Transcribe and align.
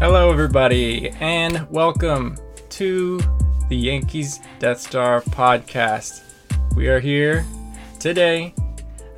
Hello, 0.00 0.32
everybody, 0.32 1.10
and 1.20 1.70
welcome 1.70 2.34
to 2.70 3.20
the 3.68 3.76
Yankees 3.76 4.40
Death 4.58 4.80
Star 4.80 5.20
podcast. 5.20 6.22
We 6.74 6.88
are 6.88 7.00
here 7.00 7.44
today, 7.98 8.54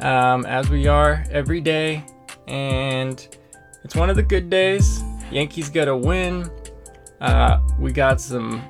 um, 0.00 0.44
as 0.44 0.70
we 0.70 0.88
are 0.88 1.24
every 1.30 1.60
day, 1.60 2.04
and 2.48 3.28
it's 3.84 3.94
one 3.94 4.10
of 4.10 4.16
the 4.16 4.24
good 4.24 4.50
days. 4.50 5.04
Yankees 5.30 5.70
got 5.70 5.86
a 5.86 5.96
win. 5.96 6.50
Uh, 7.20 7.60
we 7.78 7.92
got 7.92 8.20
some 8.20 8.60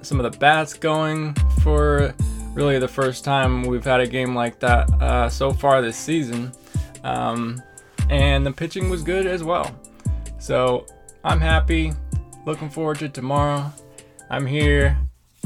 some 0.00 0.18
of 0.18 0.32
the 0.32 0.38
bats 0.38 0.72
going 0.72 1.34
for 1.62 2.14
really 2.54 2.78
the 2.78 2.88
first 2.88 3.22
time 3.22 3.64
we've 3.64 3.84
had 3.84 4.00
a 4.00 4.06
game 4.06 4.34
like 4.34 4.58
that 4.60 4.90
uh, 5.02 5.28
so 5.28 5.52
far 5.52 5.82
this 5.82 5.98
season, 5.98 6.52
um, 7.04 7.62
and 8.08 8.46
the 8.46 8.50
pitching 8.50 8.88
was 8.88 9.02
good 9.02 9.26
as 9.26 9.44
well. 9.44 9.70
So 10.38 10.86
I'm 11.22 11.40
happy. 11.40 11.92
Looking 12.46 12.70
forward 12.70 12.98
to 13.00 13.08
tomorrow. 13.08 13.70
I'm 14.30 14.46
here 14.46 14.96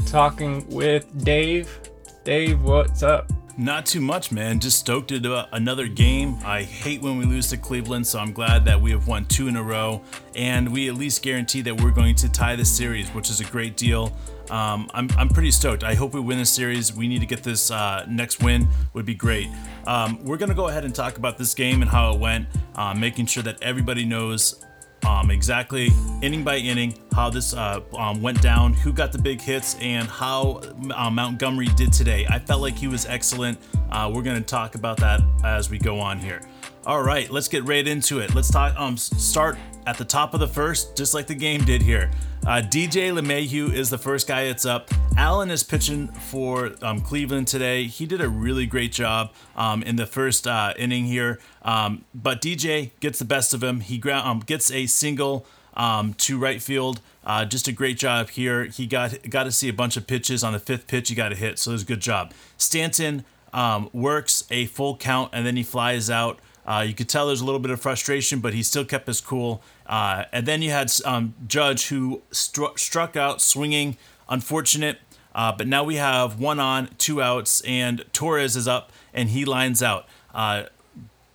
talking 0.05 0.67
with 0.69 1.23
Dave. 1.25 1.79
Dave, 2.23 2.61
what's 2.61 3.03
up? 3.03 3.31
Not 3.57 3.85
too 3.85 4.01
much, 4.01 4.31
man. 4.31 4.59
Just 4.59 4.79
stoked 4.79 5.11
about 5.11 5.49
another 5.51 5.87
game. 5.87 6.37
I 6.45 6.63
hate 6.63 7.01
when 7.01 7.17
we 7.17 7.25
lose 7.25 7.49
to 7.49 7.57
Cleveland, 7.57 8.05
so 8.05 8.19
I'm 8.19 8.31
glad 8.33 8.65
that 8.65 8.79
we 8.79 8.91
have 8.91 9.07
won 9.07 9.25
two 9.25 9.47
in 9.47 9.55
a 9.55 9.63
row, 9.63 10.01
and 10.35 10.71
we 10.71 10.89
at 10.89 10.95
least 10.95 11.21
guarantee 11.21 11.61
that 11.61 11.81
we're 11.81 11.91
going 11.91 12.15
to 12.15 12.29
tie 12.29 12.55
the 12.55 12.65
series, 12.65 13.09
which 13.09 13.29
is 13.29 13.39
a 13.39 13.45
great 13.45 13.77
deal. 13.77 14.15
Um, 14.49 14.89
I'm, 14.93 15.09
I'm 15.17 15.29
pretty 15.29 15.51
stoked. 15.51 15.83
I 15.83 15.93
hope 15.93 16.13
we 16.13 16.19
win 16.19 16.37
the 16.37 16.45
series. 16.45 16.93
We 16.93 17.07
need 17.07 17.19
to 17.19 17.25
get 17.25 17.43
this 17.43 17.71
uh, 17.71 18.05
next 18.07 18.43
win. 18.43 18.67
Would 18.93 19.05
be 19.05 19.15
great. 19.15 19.47
Um, 19.87 20.23
we're 20.23 20.37
gonna 20.37 20.53
go 20.53 20.67
ahead 20.67 20.85
and 20.85 20.93
talk 20.93 21.17
about 21.17 21.37
this 21.37 21.53
game 21.53 21.81
and 21.81 21.89
how 21.89 22.13
it 22.13 22.19
went, 22.19 22.47
uh, 22.75 22.93
making 22.93 23.25
sure 23.25 23.43
that 23.43 23.61
everybody 23.61 24.05
knows 24.05 24.65
um, 25.05 25.31
exactly 25.31 25.89
inning 26.21 26.43
by 26.43 26.57
inning 26.57 26.97
how 27.13 27.29
this 27.29 27.53
uh, 27.53 27.79
um, 27.97 28.21
went 28.21 28.41
down, 28.41 28.73
who 28.73 28.91
got 28.91 29.11
the 29.11 29.17
big 29.17 29.39
hits, 29.39 29.75
and 29.79 30.07
how 30.07 30.61
uh, 30.93 31.09
Montgomery 31.09 31.67
did 31.75 31.93
today. 31.93 32.25
I 32.29 32.39
felt 32.39 32.61
like 32.61 32.75
he 32.75 32.87
was 32.87 33.05
excellent. 33.05 33.57
Uh, 33.91 34.11
we're 34.13 34.23
going 34.23 34.41
to 34.41 34.47
talk 34.47 34.75
about 34.75 34.97
that 34.97 35.21
as 35.43 35.69
we 35.69 35.77
go 35.77 35.99
on 35.99 36.19
here. 36.19 36.41
All 36.85 37.01
right, 37.01 37.29
let's 37.31 37.47
get 37.47 37.63
right 37.67 37.87
into 37.87 38.19
it. 38.19 38.35
Let's 38.35 38.51
talk. 38.51 38.77
Um, 38.77 38.97
start 38.97 39.57
at 39.87 39.97
the 39.97 40.05
top 40.05 40.33
of 40.33 40.39
the 40.39 40.47
first, 40.47 40.95
just 40.95 41.13
like 41.13 41.27
the 41.27 41.35
game 41.35 41.63
did 41.63 41.81
here. 41.81 42.11
Uh, 42.45 42.61
DJ 42.61 43.11
LeMahieu 43.11 43.73
is 43.73 43.89
the 43.89 43.97
first 43.97 44.27
guy 44.27 44.45
that's 44.45 44.67
up. 44.67 44.91
Allen 45.17 45.49
is 45.49 45.63
pitching 45.63 46.09
for 46.09 46.73
um, 46.83 47.01
Cleveland 47.01 47.47
today. 47.47 47.85
He 47.85 48.05
did 48.05 48.21
a 48.21 48.29
really 48.29 48.67
great 48.67 48.91
job 48.91 49.33
um, 49.55 49.81
in 49.81 49.95
the 49.95 50.05
first 50.05 50.45
uh, 50.45 50.75
inning 50.77 51.05
here. 51.05 51.39
Um, 51.63 52.05
but 52.13 52.43
DJ 52.43 52.91
gets 52.99 53.17
the 53.17 53.25
best 53.25 53.55
of 53.55 53.63
him. 53.63 53.79
He 53.79 53.99
um, 54.11 54.41
gets 54.41 54.69
a 54.69 54.85
single 54.85 55.47
um, 55.73 56.13
to 56.15 56.37
right 56.37 56.61
field. 56.61 57.01
Uh, 57.23 57.45
just 57.45 57.67
a 57.67 57.71
great 57.71 57.97
job 57.97 58.29
here. 58.29 58.65
He 58.65 58.85
got 58.85 59.27
got 59.27 59.45
to 59.45 59.51
see 59.51 59.67
a 59.67 59.73
bunch 59.73 59.97
of 59.97 60.05
pitches 60.05 60.43
on 60.43 60.53
the 60.53 60.59
fifth 60.59 60.85
pitch. 60.85 61.09
He 61.09 61.15
got 61.15 61.31
a 61.31 61.35
hit, 61.35 61.57
so 61.57 61.71
it 61.71 61.73
was 61.73 61.81
a 61.81 61.85
good 61.85 61.99
job. 61.99 62.31
Stanton 62.57 63.25
um, 63.53 63.89
works 63.91 64.43
a 64.51 64.67
full 64.67 64.97
count 64.97 65.31
and 65.33 65.47
then 65.47 65.55
he 65.55 65.63
flies 65.63 66.11
out. 66.11 66.39
Uh, 66.65 66.83
you 66.87 66.93
could 66.93 67.07
tell 67.07 67.27
there's 67.27 67.41
a 67.41 67.45
little 67.45 67.59
bit 67.59 67.71
of 67.71 67.79
frustration, 67.79 68.39
but 68.39 68.53
he 68.53 68.63
still 68.63 68.85
kept 68.85 69.07
his 69.07 69.21
cool. 69.21 69.61
Uh, 69.85 70.25
and 70.31 70.45
then 70.45 70.61
you 70.61 70.71
had 70.71 70.91
um, 71.05 71.33
Judge 71.47 71.89
who 71.89 72.21
stru- 72.31 72.77
struck 72.77 73.15
out 73.15 73.41
swinging, 73.41 73.97
unfortunate. 74.29 74.99
Uh, 75.35 75.51
but 75.51 75.67
now 75.67 75.83
we 75.83 75.95
have 75.97 76.39
one 76.39 76.59
on, 76.59 76.89
two 76.97 77.21
outs, 77.21 77.61
and 77.61 78.05
Torres 78.13 78.55
is 78.55 78.67
up 78.67 78.91
and 79.13 79.29
he 79.29 79.45
lines 79.45 79.83
out. 79.83 80.07
Uh, 80.33 80.63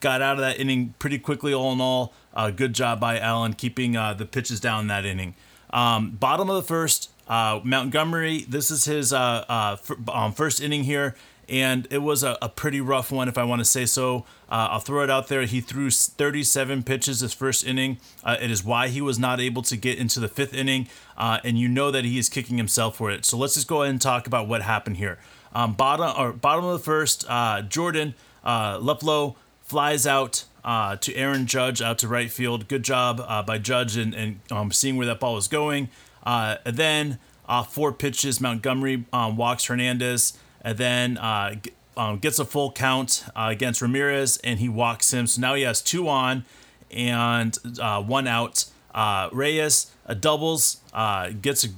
got 0.00 0.22
out 0.22 0.34
of 0.34 0.40
that 0.40 0.58
inning 0.58 0.94
pretty 0.98 1.18
quickly, 1.18 1.52
all 1.52 1.72
in 1.72 1.80
all. 1.80 2.12
Uh, 2.34 2.50
good 2.50 2.72
job 2.72 2.98
by 2.98 3.18
Allen 3.18 3.52
keeping 3.52 3.96
uh, 3.96 4.14
the 4.14 4.24
pitches 4.24 4.60
down 4.60 4.86
that 4.86 5.04
inning. 5.04 5.34
Um, 5.72 6.12
bottom 6.12 6.48
of 6.48 6.56
the 6.56 6.62
first, 6.62 7.10
Montgomery, 7.30 8.44
this 8.48 8.70
is 8.70 8.84
his 8.84 9.12
f- 9.12 9.90
um, 10.08 10.32
first 10.32 10.60
inning 10.60 10.84
here 10.84 11.14
and 11.50 11.88
it 11.90 11.98
was 11.98 12.22
a, 12.22 12.38
a 12.40 12.48
pretty 12.48 12.80
rough 12.80 13.10
one, 13.10 13.28
if 13.28 13.36
I 13.36 13.42
want 13.42 13.58
to 13.58 13.64
say 13.64 13.84
so. 13.84 14.24
Uh, 14.48 14.68
I'll 14.70 14.80
throw 14.80 15.02
it 15.02 15.10
out 15.10 15.26
there. 15.26 15.42
He 15.42 15.60
threw 15.60 15.90
37 15.90 16.84
pitches 16.84 17.20
his 17.20 17.34
first 17.34 17.66
inning. 17.66 17.98
Uh, 18.22 18.36
it 18.40 18.50
is 18.50 18.64
why 18.64 18.88
he 18.88 19.00
was 19.00 19.18
not 19.18 19.40
able 19.40 19.62
to 19.62 19.76
get 19.76 19.98
into 19.98 20.20
the 20.20 20.28
fifth 20.28 20.54
inning, 20.54 20.88
uh, 21.18 21.40
and 21.44 21.58
you 21.58 21.68
know 21.68 21.90
that 21.90 22.04
he 22.04 22.18
is 22.18 22.28
kicking 22.28 22.56
himself 22.56 22.96
for 22.96 23.10
it. 23.10 23.24
So 23.24 23.36
let's 23.36 23.54
just 23.54 23.66
go 23.66 23.82
ahead 23.82 23.90
and 23.90 24.00
talk 24.00 24.28
about 24.28 24.46
what 24.46 24.62
happened 24.62 24.98
here. 24.98 25.18
Um, 25.52 25.74
bottom 25.74 26.14
or 26.16 26.32
bottom 26.32 26.64
of 26.64 26.72
the 26.72 26.84
first, 26.84 27.24
uh, 27.28 27.62
Jordan 27.62 28.14
uh, 28.44 28.78
Luplow 28.78 29.34
flies 29.62 30.06
out. 30.06 30.44
Uh, 30.62 30.94
to 30.96 31.16
Aaron 31.16 31.46
Judge 31.46 31.80
out 31.80 31.96
to 32.00 32.06
right 32.06 32.30
field. 32.30 32.68
Good 32.68 32.82
job 32.82 33.24
uh, 33.26 33.42
by 33.42 33.56
Judge 33.56 33.96
and, 33.96 34.12
and 34.12 34.40
um, 34.50 34.72
seeing 34.72 34.98
where 34.98 35.06
that 35.06 35.18
ball 35.18 35.32
was 35.32 35.48
going. 35.48 35.88
Uh, 36.22 36.56
and 36.64 36.76
then 36.76 37.18
uh, 37.48 37.62
four 37.62 37.92
pitches, 37.92 38.40
Montgomery 38.40 39.04
um, 39.12 39.36
walks 39.36 39.64
Hernandez 39.64 40.38
and 40.62 40.78
then 40.78 41.18
uh, 41.18 41.56
um, 41.96 42.18
gets 42.18 42.38
a 42.38 42.44
full 42.44 42.70
count 42.72 43.24
uh, 43.34 43.48
against 43.50 43.82
Ramirez, 43.82 44.38
and 44.38 44.60
he 44.60 44.68
walks 44.68 45.12
him. 45.12 45.26
So 45.26 45.40
now 45.40 45.54
he 45.54 45.62
has 45.62 45.82
two 45.82 46.08
on 46.08 46.44
and 46.90 47.56
uh, 47.80 48.02
one 48.02 48.26
out. 48.26 48.66
Uh, 48.92 49.28
Reyes 49.32 49.90
uh, 50.06 50.14
doubles, 50.14 50.78
uh, 50.92 51.30
gets 51.30 51.64
a, 51.64 51.68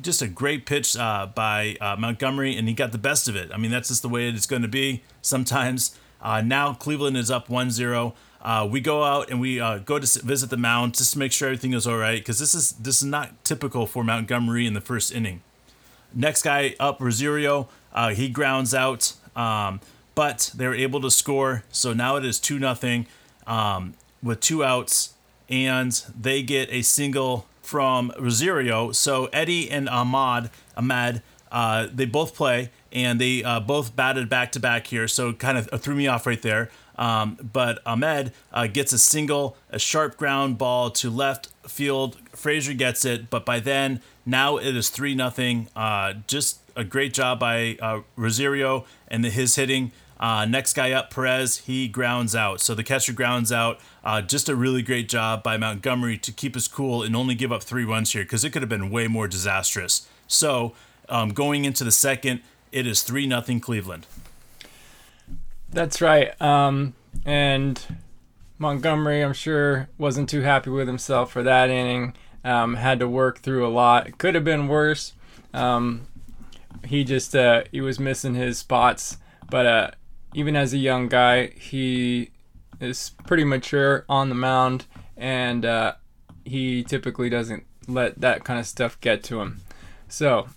just 0.00 0.22
a 0.22 0.28
great 0.28 0.66
pitch 0.66 0.94
by 0.94 1.76
Montgomery, 1.98 2.56
and 2.56 2.68
he 2.68 2.74
got 2.74 2.92
the 2.92 2.98
best 2.98 3.28
of 3.28 3.36
it. 3.36 3.50
I 3.52 3.56
mean, 3.56 3.70
that's 3.70 3.88
just 3.88 4.02
the 4.02 4.08
way 4.08 4.28
it's 4.28 4.46
going 4.46 4.62
to 4.62 4.68
be 4.68 5.02
sometimes. 5.22 5.98
Now 6.22 6.74
Cleveland 6.74 7.16
is 7.16 7.30
up 7.30 7.48
1 7.48 7.70
0. 7.70 8.14
Uh, 8.42 8.66
we 8.70 8.80
go 8.80 9.04
out 9.04 9.30
and 9.30 9.40
we 9.40 9.60
uh, 9.60 9.78
go 9.78 9.98
to 9.98 10.22
visit 10.22 10.48
the 10.48 10.56
mound 10.56 10.94
just 10.94 11.12
to 11.12 11.18
make 11.18 11.30
sure 11.30 11.48
everything 11.48 11.74
is 11.74 11.86
all 11.86 11.98
right 11.98 12.20
because 12.20 12.38
this 12.38 12.54
is 12.54 12.72
this 12.72 13.02
is 13.02 13.04
not 13.04 13.44
typical 13.44 13.86
for 13.86 14.02
Montgomery 14.02 14.66
in 14.66 14.74
the 14.74 14.80
first 14.80 15.12
inning. 15.12 15.42
Next 16.14 16.42
guy 16.42 16.74
up, 16.80 17.00
Rosario. 17.00 17.68
Uh, 17.92 18.10
he 18.10 18.28
grounds 18.28 18.74
out, 18.74 19.12
um, 19.36 19.80
but 20.14 20.50
they 20.54 20.66
were 20.66 20.74
able 20.74 21.00
to 21.02 21.10
score. 21.10 21.64
So 21.70 21.92
now 21.92 22.16
it 22.16 22.24
is 22.24 22.40
2 22.40 22.58
0 22.58 23.04
um, 23.46 23.94
with 24.22 24.40
two 24.40 24.64
outs, 24.64 25.14
and 25.48 25.92
they 26.18 26.42
get 26.42 26.70
a 26.70 26.82
single 26.82 27.46
from 27.62 28.12
Rosario. 28.18 28.92
So 28.92 29.26
Eddie 29.26 29.70
and 29.70 29.86
Amed, 29.88 30.50
Amed 30.76 31.22
uh, 31.50 31.88
they 31.92 32.04
both 32.04 32.34
play, 32.34 32.70
and 32.92 33.20
they 33.20 33.42
uh, 33.42 33.60
both 33.60 33.94
batted 33.96 34.28
back 34.28 34.52
to 34.52 34.60
back 34.60 34.86
here. 34.86 35.08
So 35.08 35.32
kind 35.32 35.58
of 35.58 35.68
threw 35.80 35.94
me 35.94 36.06
off 36.06 36.26
right 36.26 36.40
there. 36.40 36.70
Um, 37.00 37.38
but 37.52 37.82
Amed 37.84 38.32
uh, 38.52 38.66
gets 38.66 38.92
a 38.92 38.98
single, 38.98 39.56
a 39.70 39.78
sharp 39.78 40.18
ground 40.18 40.58
ball 40.58 40.90
to 40.90 41.08
left 41.08 41.48
field. 41.66 42.18
Frazier 42.36 42.74
gets 42.74 43.04
it, 43.06 43.30
but 43.30 43.46
by 43.46 43.58
then, 43.58 44.02
now 44.26 44.58
it 44.58 44.76
is 44.76 44.90
3 44.90 45.16
0. 45.16 45.66
Uh, 45.74 46.14
just 46.26 46.60
a 46.76 46.84
great 46.84 47.14
job 47.14 47.40
by 47.40 47.78
uh, 47.80 48.00
Rosario 48.16 48.84
and 49.08 49.24
the, 49.24 49.30
his 49.30 49.56
hitting. 49.56 49.92
Uh, 50.20 50.44
next 50.44 50.74
guy 50.74 50.92
up, 50.92 51.10
Perez, 51.10 51.58
he 51.58 51.88
grounds 51.88 52.36
out. 52.36 52.60
So 52.60 52.74
the 52.74 52.84
catcher 52.84 53.14
grounds 53.14 53.50
out. 53.50 53.80
Uh, 54.04 54.20
just 54.20 54.50
a 54.50 54.54
really 54.54 54.82
great 54.82 55.08
job 55.08 55.42
by 55.42 55.56
Montgomery 55.56 56.18
to 56.18 56.30
keep 56.30 56.54
us 56.54 56.68
cool 56.68 57.02
and 57.02 57.16
only 57.16 57.34
give 57.34 57.50
up 57.50 57.62
three 57.62 57.84
runs 57.84 58.12
here 58.12 58.22
because 58.22 58.44
it 58.44 58.50
could 58.50 58.60
have 58.60 58.68
been 58.68 58.90
way 58.90 59.08
more 59.08 59.26
disastrous. 59.26 60.06
So 60.26 60.74
um, 61.10 61.30
going 61.30 61.64
into 61.64 61.84
the 61.84 61.90
second, 61.90 62.40
it 62.72 62.86
is 62.86 63.02
3 63.02 63.26
nothing 63.26 63.60
Cleveland. 63.60 64.06
That's 65.68 66.00
right. 66.00 66.40
Um, 66.40 66.94
and 67.24 67.80
Montgomery, 68.58 69.22
I'm 69.22 69.32
sure, 69.32 69.88
wasn't 69.98 70.28
too 70.28 70.42
happy 70.42 70.70
with 70.70 70.86
himself 70.86 71.32
for 71.32 71.42
that 71.42 71.70
inning. 71.70 72.14
Um, 72.44 72.74
had 72.74 72.98
to 73.00 73.08
work 73.08 73.40
through 73.40 73.66
a 73.66 73.68
lot. 73.68 74.06
It 74.06 74.18
could 74.18 74.34
have 74.34 74.44
been 74.44 74.68
worse. 74.68 75.12
Um, 75.52 76.06
he 76.86 77.04
just 77.04 77.36
uh, 77.36 77.64
he 77.70 77.80
was 77.80 78.00
missing 78.00 78.34
his 78.34 78.58
spots. 78.58 79.18
But 79.50 79.66
uh, 79.66 79.90
even 80.34 80.56
as 80.56 80.72
a 80.72 80.78
young 80.78 81.08
guy, 81.08 81.48
he 81.48 82.30
is 82.80 83.12
pretty 83.26 83.44
mature 83.44 84.04
on 84.08 84.28
the 84.28 84.34
mound, 84.34 84.86
and 85.16 85.64
uh, 85.64 85.94
he 86.44 86.82
typically 86.82 87.28
doesn't 87.28 87.64
let 87.86 88.20
that 88.20 88.44
kind 88.44 88.58
of 88.58 88.66
stuff 88.66 89.00
get 89.00 89.22
to 89.24 89.40
him. 89.40 89.60
So 90.08 90.48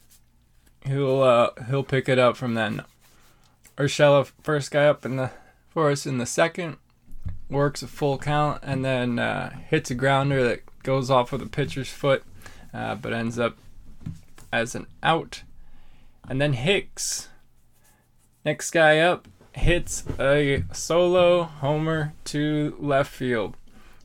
he'll 0.85 1.21
uh, 1.21 1.49
he'll 1.69 1.83
pick 1.83 2.09
it 2.09 2.19
up 2.19 2.37
from 2.37 2.53
then. 2.53 2.83
Urshela, 3.77 4.31
first 4.43 4.71
guy 4.71 4.85
up 4.85 5.05
in 5.05 5.15
the 5.15 5.31
for 5.69 5.89
us 5.89 6.05
in 6.05 6.19
the 6.19 6.25
second, 6.25 6.77
works 7.49 7.81
a 7.81 7.87
full 7.87 8.17
count 8.17 8.59
and 8.63 8.85
then 8.85 9.17
uh, 9.17 9.49
hits 9.67 9.89
a 9.89 9.95
grounder 9.95 10.43
that 10.43 10.61
goes 10.83 11.09
off 11.09 11.31
with 11.31 11.41
a 11.41 11.47
pitcher's 11.47 11.89
foot, 11.89 12.23
uh, 12.73 12.95
but 12.95 13.13
ends 13.13 13.39
up 13.39 13.57
as 14.51 14.75
an 14.75 14.85
out. 15.01 15.43
And 16.29 16.39
then 16.39 16.53
Hicks, 16.53 17.29
next 18.45 18.71
guy 18.71 18.99
up, 18.99 19.27
hits 19.53 20.03
a 20.19 20.63
solo 20.71 21.43
homer 21.43 22.13
to 22.25 22.75
left 22.79 23.11
field. 23.11 23.55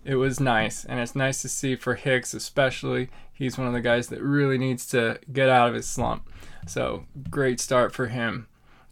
It 0.04 0.14
was 0.14 0.40
nice, 0.40 0.84
and 0.84 1.00
it's 1.00 1.14
nice 1.14 1.42
to 1.42 1.48
see 1.48 1.76
for 1.76 1.94
Hicks, 1.94 2.32
especially. 2.32 3.10
He's 3.32 3.58
one 3.58 3.66
of 3.66 3.74
the 3.74 3.80
guys 3.80 4.08
that 4.08 4.22
really 4.22 4.56
needs 4.56 4.86
to 4.86 5.20
get 5.32 5.48
out 5.48 5.68
of 5.68 5.74
his 5.74 5.88
slump. 5.88 6.28
So 6.66 7.04
great 7.30 7.60
start 7.60 7.94
for 7.94 8.08
him. 8.08 8.46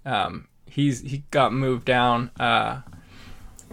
Um, 0.04 0.48
he's 0.66 1.00
he 1.00 1.24
got 1.30 1.52
moved 1.52 1.84
down. 1.84 2.30
Uh, 2.38 2.82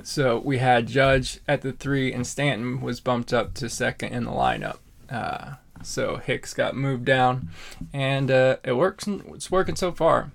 so 0.01 0.39
we 0.39 0.57
had 0.57 0.87
Judge 0.87 1.39
at 1.47 1.61
the 1.61 1.71
three, 1.71 2.11
and 2.11 2.25
Stanton 2.25 2.81
was 2.81 2.99
bumped 2.99 3.33
up 3.33 3.53
to 3.55 3.69
second 3.69 4.13
in 4.13 4.25
the 4.25 4.31
lineup. 4.31 4.77
Uh, 5.09 5.55
so 5.83 6.17
Hicks 6.17 6.53
got 6.53 6.75
moved 6.75 7.05
down, 7.05 7.49
and 7.93 8.31
uh, 8.31 8.57
it 8.63 8.73
works. 8.73 9.07
It's 9.07 9.51
working 9.51 9.75
so 9.75 9.91
far. 9.91 10.31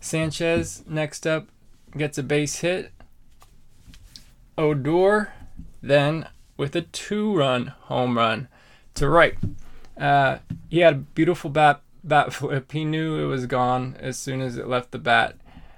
Sanchez 0.00 0.84
next 0.86 1.26
up 1.26 1.48
gets 1.96 2.18
a 2.18 2.22
base 2.22 2.60
hit. 2.60 2.92
Odor 4.56 5.32
then 5.80 6.26
with 6.56 6.74
a 6.74 6.82
two-run 6.82 7.68
home 7.82 8.16
run 8.16 8.48
to 8.94 9.08
right. 9.08 9.36
Uh, 9.96 10.38
he 10.68 10.80
had 10.80 10.92
a 10.92 10.96
beautiful 10.96 11.50
bat 11.50 11.80
bat 12.04 12.32
flip. 12.34 12.72
He 12.72 12.84
knew 12.84 13.18
it 13.22 13.26
was 13.26 13.46
gone 13.46 13.96
as 14.00 14.18
soon 14.18 14.40
as 14.40 14.56
it 14.56 14.68
left 14.68 14.90
the 14.90 14.98
bat. 14.98 15.36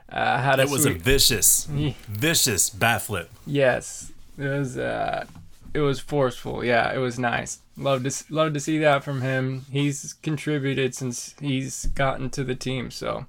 Uh, 0.08 0.38
had 0.38 0.58
it 0.58 0.68
was 0.68 0.82
sweet, 0.82 0.96
a 0.96 0.98
vicious, 0.98 1.66
vicious 1.66 2.68
bat 2.68 3.02
flip. 3.02 3.30
Yes, 3.46 4.10
it 4.36 4.48
was. 4.48 4.76
Uh, 4.76 5.24
it 5.72 5.80
was 5.80 6.00
forceful. 6.00 6.64
Yeah, 6.64 6.92
it 6.92 6.98
was 6.98 7.18
nice. 7.18 7.60
Love 7.76 8.02
to 8.02 8.24
love 8.28 8.52
to 8.54 8.60
see 8.60 8.78
that 8.78 9.04
from 9.04 9.20
him. 9.22 9.66
He's 9.70 10.14
contributed 10.14 10.94
since 10.94 11.34
he's 11.40 11.86
gotten 11.86 12.28
to 12.30 12.42
the 12.42 12.56
team. 12.56 12.90
So 12.90 13.26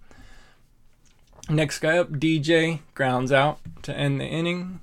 next 1.49 1.79
guy 1.79 1.97
up, 1.99 2.09
DJ 2.13 2.79
grounds 2.95 3.31
out 3.31 3.59
to 3.83 3.95
end 3.95 4.19
the 4.19 4.25
inning. 4.25 4.79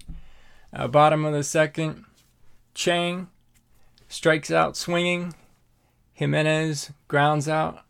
Uh, 0.72 0.86
bottom 0.86 1.24
of 1.24 1.32
the 1.32 1.42
second, 1.42 2.04
Chang 2.74 3.28
strikes 4.08 4.50
out 4.50 4.76
swinging. 4.76 5.34
Jimenez 6.12 6.92
grounds 7.08 7.48
out. 7.48 7.80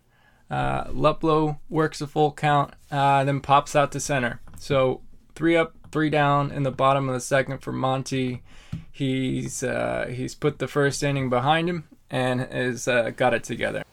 Uh, 0.50 0.84
Luplow 0.84 1.58
works 1.68 2.00
a 2.00 2.06
full 2.06 2.32
count, 2.32 2.74
uh, 2.90 3.24
then 3.24 3.40
pops 3.40 3.76
out 3.76 3.92
to 3.92 4.00
center. 4.00 4.40
So 4.58 5.02
three 5.34 5.56
up, 5.56 5.74
three 5.92 6.10
down 6.10 6.50
in 6.50 6.62
the 6.62 6.70
bottom 6.70 7.08
of 7.08 7.14
the 7.14 7.20
second 7.20 7.58
for 7.58 7.72
Monty. 7.72 8.42
He's 8.90 9.62
uh, 9.62 10.10
he's 10.10 10.34
put 10.34 10.58
the 10.58 10.68
first 10.68 11.02
inning 11.02 11.30
behind 11.30 11.68
him 11.68 11.84
and 12.10 12.40
has 12.40 12.88
uh, 12.88 13.10
got 13.10 13.34
it 13.34 13.44
together. 13.44 13.84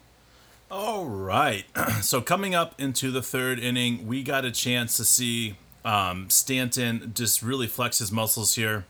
All 0.71 1.05
right. 1.05 1.65
So 2.01 2.21
coming 2.21 2.53
up 2.53 2.79
into 2.79 3.09
the 3.09 3.21
third 3.21 3.57
inning, 3.57 4.05
we 4.05 4.21
got 4.21 4.45
a 4.45 4.51
chance 4.51 4.95
to 4.97 5.05
see 5.05 5.55
um, 5.83 6.29
Stanton 6.29 7.13
just 7.15 7.41
really 7.41 7.65
flex 7.67 7.97
his 7.97 8.11
muscles 8.11 8.55
here. 8.55 8.85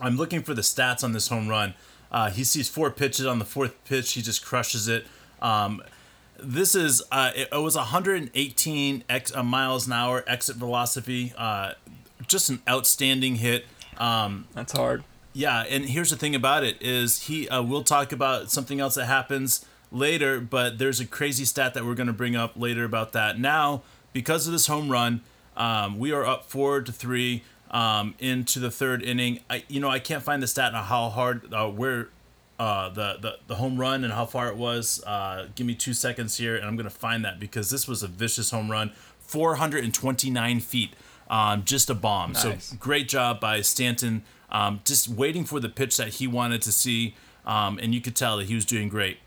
I'm 0.00 0.16
looking 0.16 0.42
for 0.42 0.52
the 0.52 0.62
stats 0.62 1.02
on 1.02 1.12
this 1.12 1.28
home 1.28 1.48
run. 1.48 1.74
Uh, 2.10 2.30
he 2.30 2.44
sees 2.44 2.68
four 2.68 2.90
pitches 2.90 3.24
on 3.24 3.38
the 3.38 3.44
fourth 3.44 3.82
pitch. 3.84 4.12
He 4.12 4.22
just 4.22 4.44
crushes 4.44 4.86
it. 4.86 5.06
Um, 5.40 5.82
this 6.38 6.74
is 6.74 7.02
uh, 7.10 7.30
it, 7.34 7.48
it, 7.52 7.58
was 7.58 7.76
118 7.76 9.04
ex, 9.08 9.34
uh, 9.34 9.42
miles 9.42 9.86
an 9.86 9.92
hour 9.92 10.24
exit 10.26 10.56
velocity. 10.56 11.32
Uh, 11.36 11.72
just 12.26 12.50
an 12.50 12.62
outstanding 12.68 13.36
hit. 13.36 13.66
Um, 13.98 14.46
That's 14.54 14.72
hard. 14.72 15.04
Yeah, 15.32 15.64
and 15.68 15.84
here's 15.84 16.10
the 16.10 16.16
thing 16.16 16.34
about 16.34 16.64
it 16.64 16.80
is 16.80 17.24
he. 17.24 17.48
Uh, 17.48 17.62
we'll 17.62 17.84
talk 17.84 18.12
about 18.12 18.50
something 18.50 18.80
else 18.80 18.94
that 18.94 19.06
happens 19.06 19.64
later, 19.92 20.40
but 20.40 20.78
there's 20.78 21.00
a 21.00 21.06
crazy 21.06 21.44
stat 21.44 21.74
that 21.74 21.84
we're 21.84 21.94
going 21.94 22.06
to 22.06 22.12
bring 22.12 22.36
up 22.36 22.52
later 22.56 22.84
about 22.84 23.12
that. 23.12 23.38
Now, 23.38 23.82
because 24.12 24.46
of 24.46 24.52
this 24.52 24.66
home 24.66 24.88
run, 24.88 25.20
um, 25.56 25.98
we 25.98 26.12
are 26.12 26.24
up 26.24 26.46
four 26.46 26.80
to 26.80 26.92
three 26.92 27.42
um, 27.70 28.14
into 28.18 28.58
the 28.58 28.70
third 28.70 29.02
inning. 29.02 29.40
I, 29.50 29.64
you 29.68 29.80
know, 29.80 29.90
I 29.90 29.98
can't 29.98 30.22
find 30.22 30.42
the 30.42 30.46
stat 30.46 30.74
on 30.74 30.84
how 30.84 31.10
hard, 31.10 31.52
uh, 31.52 31.68
where 31.68 32.08
uh, 32.58 32.88
the, 32.88 33.16
the 33.20 33.38
the 33.48 33.54
home 33.56 33.78
run 33.78 34.04
and 34.04 34.12
how 34.12 34.26
far 34.26 34.48
it 34.48 34.56
was. 34.56 35.02
Uh, 35.04 35.48
give 35.54 35.66
me 35.66 35.74
two 35.74 35.92
seconds 35.92 36.36
here, 36.36 36.56
and 36.56 36.64
I'm 36.64 36.76
gonna 36.76 36.90
find 36.90 37.24
that 37.24 37.38
because 37.38 37.70
this 37.70 37.86
was 37.86 38.02
a 38.02 38.08
vicious 38.08 38.50
home 38.50 38.70
run, 38.70 38.92
429 39.20 40.60
feet, 40.60 40.94
um, 41.28 41.64
just 41.64 41.90
a 41.90 41.94
bomb. 41.94 42.32
Nice. 42.32 42.66
So 42.66 42.76
great 42.76 43.08
job 43.08 43.40
by 43.40 43.60
Stanton, 43.60 44.22
um, 44.50 44.80
just 44.84 45.08
waiting 45.08 45.44
for 45.44 45.60
the 45.60 45.68
pitch 45.68 45.96
that 45.98 46.14
he 46.14 46.26
wanted 46.26 46.62
to 46.62 46.72
see, 46.72 47.14
um, 47.44 47.78
and 47.80 47.94
you 47.94 48.00
could 48.00 48.16
tell 48.16 48.38
that 48.38 48.46
he 48.46 48.54
was 48.54 48.64
doing 48.64 48.88
great. 48.88 49.18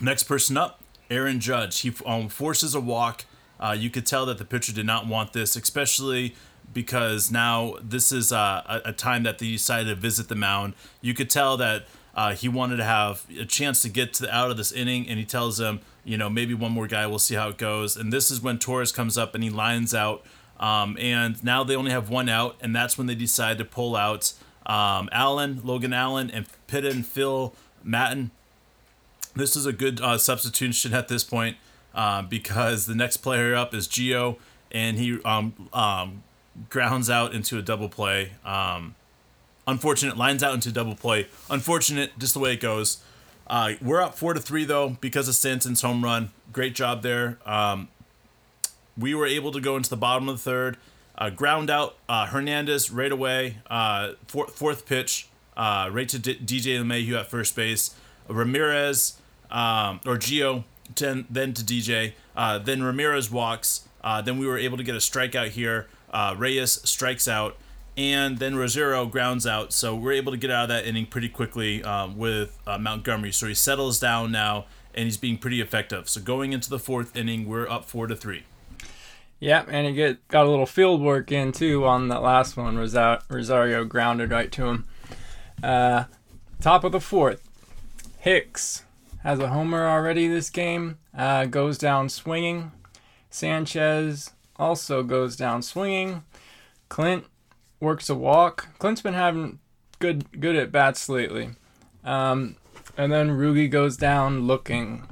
Next 0.00 0.24
person 0.24 0.56
up, 0.56 0.82
Aaron 1.10 1.40
Judge. 1.40 1.80
He 1.80 1.92
um, 2.04 2.28
forces 2.28 2.74
a 2.74 2.80
walk. 2.80 3.24
Uh, 3.58 3.76
you 3.78 3.90
could 3.90 4.06
tell 4.06 4.24
that 4.26 4.38
the 4.38 4.44
pitcher 4.44 4.72
did 4.72 4.86
not 4.86 5.06
want 5.06 5.32
this, 5.32 5.56
especially 5.56 6.34
because 6.72 7.30
now 7.30 7.74
this 7.82 8.12
is 8.12 8.32
uh, 8.32 8.62
a, 8.66 8.90
a 8.90 8.92
time 8.92 9.22
that 9.24 9.38
they 9.38 9.48
decided 9.48 9.88
to 9.88 9.94
visit 9.94 10.28
the 10.28 10.34
mound. 10.34 10.74
You 11.00 11.14
could 11.14 11.28
tell 11.28 11.56
that 11.56 11.86
uh, 12.14 12.34
he 12.34 12.48
wanted 12.48 12.76
to 12.76 12.84
have 12.84 13.24
a 13.38 13.44
chance 13.44 13.82
to 13.82 13.88
get 13.88 14.12
to 14.14 14.22
the, 14.22 14.34
out 14.34 14.50
of 14.50 14.56
this 14.56 14.72
inning, 14.72 15.08
and 15.08 15.18
he 15.18 15.24
tells 15.24 15.58
them, 15.58 15.80
you 16.04 16.16
know, 16.18 16.28
maybe 16.28 16.54
one 16.54 16.72
more 16.72 16.86
guy. 16.86 17.06
We'll 17.06 17.18
see 17.18 17.34
how 17.34 17.48
it 17.48 17.58
goes. 17.58 17.96
And 17.96 18.12
this 18.12 18.30
is 18.30 18.40
when 18.40 18.58
Torres 18.58 18.92
comes 18.92 19.16
up 19.16 19.34
and 19.34 19.44
he 19.44 19.50
lines 19.50 19.94
out. 19.94 20.24
Um, 20.58 20.96
and 21.00 21.42
now 21.42 21.64
they 21.64 21.74
only 21.74 21.90
have 21.90 22.10
one 22.10 22.28
out, 22.28 22.56
and 22.60 22.76
that's 22.76 22.98
when 22.98 23.06
they 23.06 23.14
decide 23.14 23.58
to 23.58 23.64
pull 23.64 23.96
out 23.96 24.32
um, 24.66 25.08
Allen, 25.10 25.60
Logan 25.64 25.92
Allen, 25.92 26.30
and 26.30 26.46
pit 26.66 26.84
and 26.84 27.06
Phil 27.06 27.54
Maton. 27.84 28.30
This 29.34 29.56
is 29.56 29.64
a 29.64 29.72
good 29.72 30.00
uh, 30.00 30.18
substitution 30.18 30.92
at 30.92 31.08
this 31.08 31.24
point 31.24 31.56
uh, 31.94 32.22
because 32.22 32.86
the 32.86 32.94
next 32.94 33.18
player 33.18 33.54
up 33.54 33.72
is 33.72 33.88
Gio, 33.88 34.36
and 34.70 34.98
he 34.98 35.22
um, 35.24 35.68
um, 35.72 36.22
grounds 36.68 37.08
out 37.08 37.32
into 37.34 37.56
a 37.56 37.62
double 37.62 37.88
play. 37.88 38.32
Um, 38.44 38.96
unfortunate 39.70 40.16
lines 40.16 40.42
out 40.42 40.54
into 40.54 40.72
double 40.72 40.96
play. 40.96 41.28
Unfortunate, 41.48 42.18
just 42.18 42.34
the 42.34 42.40
way 42.40 42.54
it 42.54 42.60
goes. 42.60 43.02
Uh, 43.46 43.72
we're 43.80 44.02
up 44.02 44.16
four 44.16 44.34
to 44.34 44.40
three 44.40 44.64
though 44.64 44.90
because 45.00 45.28
of 45.28 45.34
Stanton's 45.34 45.82
home 45.82 46.04
run. 46.04 46.30
Great 46.52 46.74
job 46.74 47.02
there. 47.02 47.38
Um, 47.46 47.88
we 48.98 49.14
were 49.14 49.26
able 49.26 49.52
to 49.52 49.60
go 49.60 49.76
into 49.76 49.88
the 49.88 49.96
bottom 49.96 50.28
of 50.28 50.36
the 50.36 50.42
third, 50.42 50.76
uh, 51.16 51.30
ground 51.30 51.70
out 51.70 51.96
uh, 52.08 52.26
Hernandez 52.26 52.90
right 52.90 53.10
away. 53.10 53.58
Uh, 53.68 54.12
four, 54.26 54.48
fourth 54.48 54.84
pitch, 54.86 55.28
uh, 55.56 55.88
right 55.90 56.08
to 56.08 56.18
D- 56.18 56.36
DJ 56.38 56.80
LeMahieu 56.80 57.18
at 57.18 57.30
first 57.30 57.54
base. 57.56 57.94
Ramirez 58.28 59.20
um, 59.50 60.00
or 60.04 60.16
Gio, 60.16 60.64
then 60.96 61.24
to 61.30 61.64
DJ. 61.64 62.12
Uh, 62.36 62.58
then 62.58 62.82
Ramirez 62.82 63.30
walks. 63.30 63.88
then 64.24 64.38
we 64.38 64.46
were 64.46 64.58
able 64.58 64.76
to 64.76 64.84
get 64.84 64.94
a 64.94 64.98
strikeout 64.98 65.50
here. 65.50 65.86
Reyes 66.36 66.80
strikes 66.88 67.26
out 67.28 67.56
and 67.96 68.38
then 68.38 68.56
Rosario 68.56 69.06
grounds 69.06 69.46
out. 69.46 69.72
So 69.72 69.94
we're 69.94 70.12
able 70.12 70.32
to 70.32 70.38
get 70.38 70.50
out 70.50 70.64
of 70.64 70.68
that 70.68 70.86
inning 70.86 71.06
pretty 71.06 71.28
quickly 71.28 71.82
um, 71.82 72.16
with 72.16 72.58
uh, 72.66 72.78
Montgomery. 72.78 73.32
So 73.32 73.46
he 73.46 73.54
settles 73.54 73.98
down 73.98 74.32
now, 74.32 74.66
and 74.94 75.04
he's 75.04 75.16
being 75.16 75.38
pretty 75.38 75.60
effective. 75.60 76.08
So 76.08 76.20
going 76.20 76.52
into 76.52 76.70
the 76.70 76.78
fourth 76.78 77.16
inning, 77.16 77.48
we're 77.48 77.68
up 77.68 77.84
four 77.84 78.06
to 78.06 78.16
three. 78.16 78.44
Yeah, 79.38 79.64
and 79.68 79.86
he 79.86 79.94
get 79.94 80.26
got 80.28 80.44
a 80.46 80.50
little 80.50 80.66
field 80.66 81.00
work 81.00 81.32
in 81.32 81.52
too 81.52 81.86
on 81.86 82.08
that 82.08 82.22
last 82.22 82.56
one. 82.58 82.76
Rosario 82.76 83.84
grounded 83.84 84.30
right 84.30 84.52
to 84.52 84.66
him. 84.66 84.86
Uh, 85.62 86.04
top 86.60 86.84
of 86.84 86.92
the 86.92 87.00
fourth, 87.00 87.48
Hicks 88.18 88.84
has 89.22 89.38
a 89.38 89.48
homer 89.48 89.86
already 89.86 90.28
this 90.28 90.50
game. 90.50 90.98
Uh, 91.16 91.46
goes 91.46 91.78
down 91.78 92.10
swinging. 92.10 92.72
Sanchez 93.30 94.30
also 94.56 95.02
goes 95.02 95.36
down 95.36 95.62
swinging. 95.62 96.22
Clint 96.90 97.24
works 97.80 98.08
a 98.08 98.14
walk. 98.14 98.68
Clint's 98.78 99.02
been 99.02 99.14
having 99.14 99.58
good 99.98 100.40
good 100.40 100.56
at 100.56 100.70
bats 100.70 101.08
lately. 101.08 101.50
Um, 102.04 102.56
and 102.96 103.12
then 103.12 103.30
Rougie 103.30 103.70
goes 103.70 103.96
down 103.96 104.46
looking. 104.46 105.06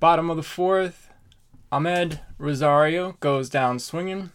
Bottom 0.00 0.30
of 0.30 0.36
the 0.36 0.42
fourth, 0.42 1.10
Amed 1.72 2.20
Rosario 2.38 3.16
goes 3.20 3.50
down 3.50 3.78
swinging. 3.78 4.30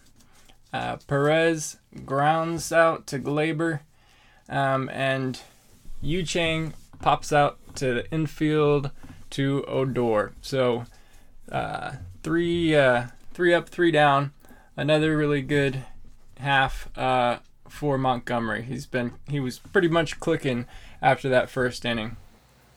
Uh, 0.72 0.96
Perez 1.06 1.78
grounds 2.04 2.72
out 2.72 3.06
to 3.06 3.18
Gleyber. 3.18 3.80
Um, 4.48 4.90
and 4.90 5.40
Yu 6.02 6.22
Chang 6.24 6.74
pops 7.00 7.32
out 7.32 7.58
to 7.76 7.94
the 7.94 8.10
infield 8.10 8.90
to 9.30 9.64
Odor. 9.66 10.32
So 10.42 10.84
uh, 11.50 11.92
three, 12.22 12.74
uh, 12.76 13.06
three 13.32 13.54
up, 13.54 13.68
three 13.68 13.90
down. 13.90 14.32
Another 14.76 15.16
really 15.16 15.42
good 15.42 15.84
half 16.38 16.88
uh, 16.96 17.38
for 17.68 17.98
Montgomery. 17.98 18.62
He's 18.62 18.86
been 18.86 19.12
he 19.28 19.40
was 19.40 19.58
pretty 19.58 19.88
much 19.88 20.20
clicking 20.20 20.66
after 21.02 21.28
that 21.28 21.50
first 21.50 21.84
inning. 21.84 22.16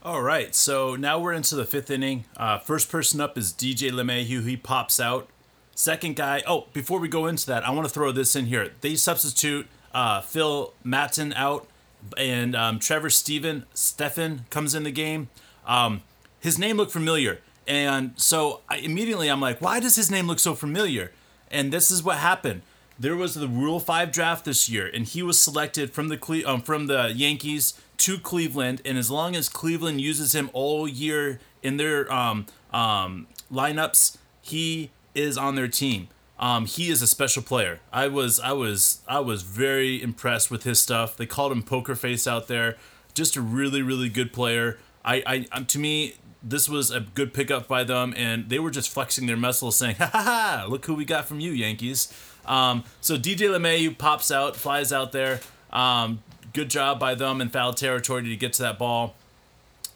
All 0.03 0.21
right, 0.21 0.55
so 0.55 0.95
now 0.95 1.19
we're 1.19 1.33
into 1.33 1.55
the 1.55 1.65
fifth 1.65 1.91
inning. 1.91 2.25
Uh, 2.37 2.59
first 2.59 2.89
person 2.89 3.19
up 3.19 3.37
is 3.37 3.51
DJ 3.51 3.91
LeMahieu. 3.91 4.47
He 4.47 4.55
pops 4.55 4.99
out. 4.99 5.27
Second 5.75 6.15
guy. 6.15 6.41
Oh, 6.47 6.67
before 6.71 6.99
we 6.99 7.07
go 7.07 7.25
into 7.25 7.45
that, 7.47 7.67
I 7.67 7.71
want 7.71 7.87
to 7.87 7.93
throw 7.93 8.11
this 8.11 8.35
in 8.35 8.45
here. 8.45 8.71
They 8.81 8.95
substitute 8.95 9.67
uh, 9.93 10.21
Phil 10.21 10.73
Maton 10.85 11.33
out, 11.35 11.67
and 12.15 12.55
um, 12.55 12.79
Trevor 12.79 13.09
Steven 13.09 13.65
Stephan 13.73 14.45
comes 14.49 14.73
in 14.73 14.83
the 14.83 14.91
game. 14.91 15.29
Um, 15.65 16.01
his 16.39 16.57
name 16.57 16.77
looked 16.77 16.93
familiar, 16.93 17.41
and 17.67 18.13
so 18.15 18.61
I, 18.69 18.77
immediately 18.77 19.29
I'm 19.29 19.41
like, 19.41 19.59
why 19.61 19.79
does 19.79 19.95
his 19.95 20.09
name 20.09 20.27
look 20.27 20.39
so 20.39 20.55
familiar? 20.55 21.11
And 21.51 21.71
this 21.71 21.91
is 21.91 22.01
what 22.01 22.17
happened 22.17 22.61
there 22.99 23.15
was 23.15 23.35
the 23.35 23.47
Rule 23.47 23.79
Five 23.79 24.11
draft 24.11 24.45
this 24.45 24.69
year, 24.69 24.89
and 24.91 25.05
he 25.05 25.21
was 25.21 25.39
selected 25.39 25.91
from 25.93 26.07
the 26.07 26.17
Cle- 26.17 26.47
um, 26.47 26.61
from 26.61 26.87
the 26.87 27.11
Yankees 27.15 27.73
to 27.97 28.17
Cleveland. 28.17 28.81
And 28.85 28.97
as 28.97 29.09
long 29.11 29.35
as 29.35 29.49
Cleveland 29.49 30.01
uses 30.01 30.33
him 30.33 30.49
all 30.53 30.87
year 30.87 31.39
in 31.61 31.77
their 31.77 32.11
um, 32.11 32.45
um, 32.71 33.27
lineups, 33.51 34.17
he 34.41 34.91
is 35.13 35.37
on 35.37 35.55
their 35.55 35.67
team. 35.67 36.07
Um, 36.39 36.65
he 36.67 36.89
is 36.89 37.01
a 37.01 37.07
special 37.07 37.41
player. 37.41 37.79
I 37.91 38.07
was 38.07 38.39
I 38.39 38.51
was 38.51 39.01
I 39.07 39.19
was 39.19 39.41
very 39.41 40.01
impressed 40.01 40.51
with 40.51 40.63
his 40.63 40.79
stuff. 40.79 41.17
They 41.17 41.25
called 41.25 41.51
him 41.51 41.63
Poker 41.63 41.95
Face 41.95 42.27
out 42.27 42.47
there. 42.47 42.77
just 43.15 43.35
a 43.35 43.41
really, 43.41 43.81
really 43.81 44.09
good 44.09 44.31
player. 44.31 44.77
I, 45.03 45.23
I, 45.25 45.45
um, 45.51 45.65
to 45.67 45.79
me, 45.79 46.15
this 46.43 46.69
was 46.69 46.91
a 46.91 47.01
good 47.01 47.33
pickup 47.33 47.67
by 47.67 47.83
them, 47.83 48.13
and 48.15 48.49
they 48.49 48.59
were 48.59 48.71
just 48.71 48.89
flexing 48.89 49.27
their 49.27 49.37
muscles, 49.37 49.75
saying, 49.75 49.95
"Ha 49.95 50.09
ha 50.11 50.21
ha! 50.21 50.65
Look 50.67 50.85
who 50.85 50.93
we 50.93 51.05
got 51.05 51.25
from 51.25 51.39
you, 51.39 51.51
Yankees." 51.51 52.13
Um, 52.45 52.83
so 53.01 53.17
DJ 53.17 53.49
LeMahieu 53.49 53.97
pops 53.97 54.31
out, 54.31 54.55
flies 54.55 54.93
out 54.93 55.11
there. 55.11 55.41
Um, 55.71 56.23
good 56.53 56.69
job 56.69 56.99
by 56.99 57.13
them 57.15 57.41
in 57.41 57.49
foul 57.49 57.73
territory 57.73 58.23
to 58.23 58.35
get 58.35 58.53
to 58.53 58.63
that 58.63 58.79
ball. 58.79 59.15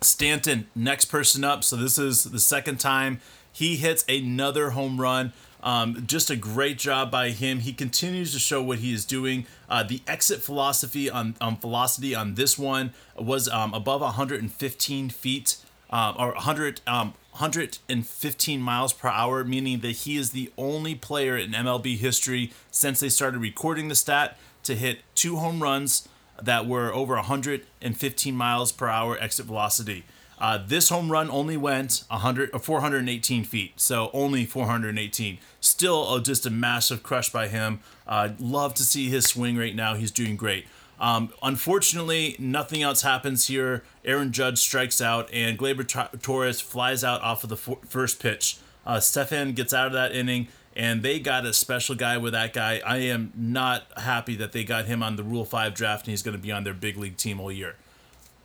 Stanton, 0.02 0.68
next 0.76 1.06
person 1.06 1.44
up. 1.44 1.64
So 1.64 1.76
this 1.76 1.98
is 1.98 2.26
the 2.26 2.40
second 2.40 2.80
time 2.80 3.22
he 3.54 3.78
hits 3.78 4.04
another 4.10 4.72
home 4.72 5.00
run. 5.00 5.34
Um, 5.64 6.06
just 6.08 6.32
a 6.32 6.36
great 6.36 6.80
job 6.80 7.12
by 7.12 7.30
him. 7.30 7.60
He 7.60 7.72
continues 7.72 8.34
to 8.34 8.40
show 8.40 8.64
what 8.64 8.80
he 8.80 8.94
is 8.94 9.06
doing. 9.06 9.46
Uh, 9.70 9.84
the 9.84 10.02
exit 10.08 10.42
philosophy 10.42 11.10
on 11.10 11.36
um, 11.40 11.58
velocity 11.58 12.16
on 12.16 12.34
this 12.34 12.58
one 12.58 12.94
was 13.16 13.48
um, 13.48 13.74
above 13.74 14.02
115 14.02 15.10
feet 15.10 15.58
uh, 15.92 16.14
or 16.18 16.32
100 16.34 16.82
um, 16.88 17.14
115 17.32 18.62
miles 18.62 18.94
per 18.94 19.08
hour, 19.08 19.44
meaning 19.44 19.80
that 19.80 19.92
he 19.92 20.18
is 20.18 20.32
the 20.32 20.52
only 20.58 20.96
player 20.96 21.38
in 21.38 21.52
MLB 21.52 21.98
history 21.98 22.52
since 22.72 23.00
they 23.00 23.10
started 23.10 23.40
recording 23.40 23.88
the 23.88 23.96
stat 23.96 24.38
to 24.64 24.76
hit 24.76 25.00
two 25.16 25.38
home 25.38 25.64
runs 25.64 26.08
that 26.42 26.68
were 26.68 26.94
over 26.94 27.16
115 27.16 28.36
miles 28.36 28.72
per 28.72 28.88
hour 28.88 29.18
exit 29.20 29.46
velocity. 29.46 30.04
Uh, 30.40 30.58
this 30.66 30.90
home 30.90 31.12
run 31.12 31.30
only 31.30 31.56
went 31.56 32.04
100 32.10 32.50
or 32.50 32.56
uh, 32.56 32.60
418 32.60 33.44
feet, 33.44 33.80
so 33.80 34.10
only 34.12 34.44
418. 34.44 35.38
Still, 35.60 36.08
uh, 36.08 36.20
just 36.20 36.48
a 36.48 36.50
massive 36.50 37.04
crush 37.04 37.32
by 37.32 37.48
him. 37.48 37.80
Uh, 38.08 38.30
love 38.40 38.74
to 38.74 38.84
see 38.84 39.08
his 39.08 39.26
swing 39.26 39.56
right 39.56 39.76
now. 39.76 39.94
He's 39.94 40.10
doing 40.10 40.36
great. 40.36 40.66
Um, 41.02 41.34
unfortunately, 41.42 42.36
nothing 42.38 42.84
else 42.84 43.02
happens 43.02 43.48
here. 43.48 43.84
Aaron 44.06 44.32
Judge 44.32 44.60
strikes 44.60 45.02
out, 45.02 45.28
and 45.34 45.58
Gleyber 45.58 46.22
Torres 46.22 46.62
flies 46.62 47.04
out 47.04 47.24
off 47.24 47.44
of 47.44 47.50
the 47.50 47.56
f- 47.56 47.90
first 47.90 48.22
pitch. 48.22 48.58
Uh, 48.86 49.00
Stephan 49.00 49.54
gets 49.54 49.74
out 49.74 49.88
of 49.88 49.94
that 49.94 50.12
inning, 50.12 50.48
and 50.76 51.02
they 51.02 51.20
got 51.20 51.44
a 51.44 51.54
special 51.54 51.96
guy 51.96 52.18
with 52.18 52.34
that 52.34 52.54
guy. 52.54 52.82
I 52.86 52.98
am 52.98 53.34
not 53.36 53.86
happy 53.98 54.36
that 54.36 54.52
they 54.52 54.64
got 54.64 54.86
him 54.86 55.02
on 55.02 55.16
the 55.16 55.24
Rule 55.24 55.44
5 55.44 55.74
draft, 55.74 56.06
and 56.06 56.12
he's 56.12 56.22
going 56.22 56.38
to 56.38 56.42
be 56.42 56.52
on 56.52 56.64
their 56.64 56.76
big 56.76 56.98
league 56.98 57.18
team 57.18 57.40
all 57.40 57.52
year. 57.52 57.78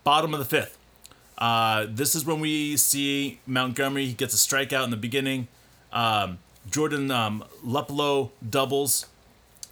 Bottom 0.03 0.33
of 0.33 0.39
the 0.39 0.45
fifth. 0.45 0.79
Uh, 1.37 1.85
this 1.87 2.15
is 2.15 2.25
when 2.25 2.39
we 2.39 2.75
see 2.75 3.39
Montgomery. 3.45 4.07
He 4.07 4.13
gets 4.13 4.33
a 4.33 4.37
strikeout 4.37 4.83
in 4.83 4.89
the 4.89 4.97
beginning. 4.97 5.47
Um, 5.93 6.39
Jordan 6.71 7.11
um, 7.11 7.43
doubles. 8.49 9.05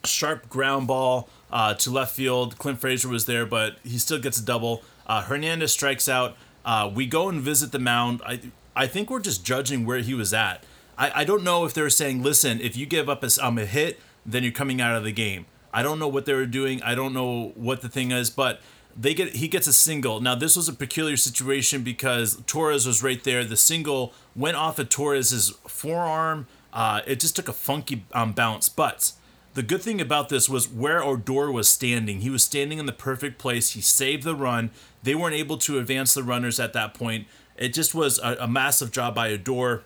Sharp 0.04 0.48
ground 0.50 0.86
ball 0.86 1.28
uh, 1.52 1.74
to 1.76 1.92
left 1.92 2.16
field. 2.16 2.58
Clint 2.58 2.80
Frazier 2.80 3.10
was 3.10 3.26
there, 3.26 3.46
but 3.46 3.78
he 3.84 3.98
still 3.98 4.20
gets 4.20 4.40
a 4.40 4.46
double. 4.46 4.84
Uh, 5.08 5.22
Hernandez 5.22 5.72
strikes 5.72 6.10
out. 6.10 6.36
Uh, 6.64 6.90
we 6.94 7.06
go 7.06 7.30
and 7.30 7.42
visit 7.42 7.72
the 7.72 7.80
mound. 7.80 8.22
I, 8.26 8.40
I 8.76 8.88
think 8.88 9.10
we're 9.10 9.20
just 9.20 9.46
judging 9.46 9.86
where 9.86 10.00
he 10.00 10.14
was 10.14 10.34
at. 10.34 10.64
I, 10.98 11.22
I 11.22 11.24
don't 11.24 11.44
know 11.44 11.66
if 11.66 11.74
they're 11.74 11.90
saying, 11.90 12.24
listen, 12.24 12.60
if 12.60 12.76
you 12.76 12.86
give 12.86 13.10
up 13.10 13.24
a, 13.24 13.30
um, 13.42 13.58
a 13.58 13.66
hit, 13.66 14.00
then 14.26 14.44
you're 14.44 14.52
coming 14.52 14.82
out 14.82 14.96
of 14.96 15.04
the 15.04 15.12
game. 15.12 15.46
I 15.74 15.84
don't 15.84 16.00
know 16.00 16.08
what 16.08 16.26
they 16.26 16.34
were 16.34 16.46
doing. 16.46 16.82
I 16.84 16.96
don't 16.96 17.14
know 17.14 17.52
what 17.56 17.82
the 17.82 17.90
thing 17.90 18.12
is, 18.12 18.30
but 18.30 18.62
they 18.98 19.14
get 19.14 19.36
he 19.36 19.48
gets 19.48 19.68
a 19.68 19.74
single. 19.74 20.22
Now 20.22 20.36
this 20.36 20.56
was 20.56 20.70
a 20.70 20.74
peculiar 20.74 21.18
situation 21.18 21.84
because 21.84 22.42
Torres 22.48 22.88
was 22.88 23.04
right 23.04 23.22
there. 23.24 23.44
The 23.44 23.58
single 23.58 24.14
went 24.36 24.56
off 24.56 24.80
of 24.80 24.88
Torres's 24.90 25.50
forearm. 25.68 26.48
Uh, 26.72 27.02
it 27.06 27.20
just 27.20 27.36
took 27.36 27.50
a 27.50 27.54
funky 27.54 28.06
um, 28.14 28.32
bounce. 28.32 28.70
But 28.70 29.12
the 29.56 29.64
good 29.64 29.82
thing 29.82 30.00
about 30.00 30.30
this 30.30 30.48
was 30.48 30.70
where 30.70 31.04
Odor 31.04 31.52
was 31.52 31.68
standing. 31.68 32.22
He 32.22 32.30
was 32.30 32.44
standing 32.44 32.78
in 32.78 32.86
the 32.86 32.94
perfect 32.94 33.40
place. 33.40 33.72
He 33.72 33.82
saved 33.82 34.24
the 34.24 34.36
run. 34.36 34.70
They 35.04 35.16
weren't 35.16 35.36
able 35.36 35.58
to 35.60 35.80
advance 35.80 36.14
the 36.14 36.24
runners 36.24 36.60
at 36.60 36.74
that 36.74 36.94
point. 36.94 37.28
It 37.58 37.74
just 37.74 37.96
was 37.96 38.20
a, 38.20 38.38
a 38.42 38.48
massive 38.48 38.92
job 38.92 39.16
by 39.16 39.32
Odor 39.32 39.84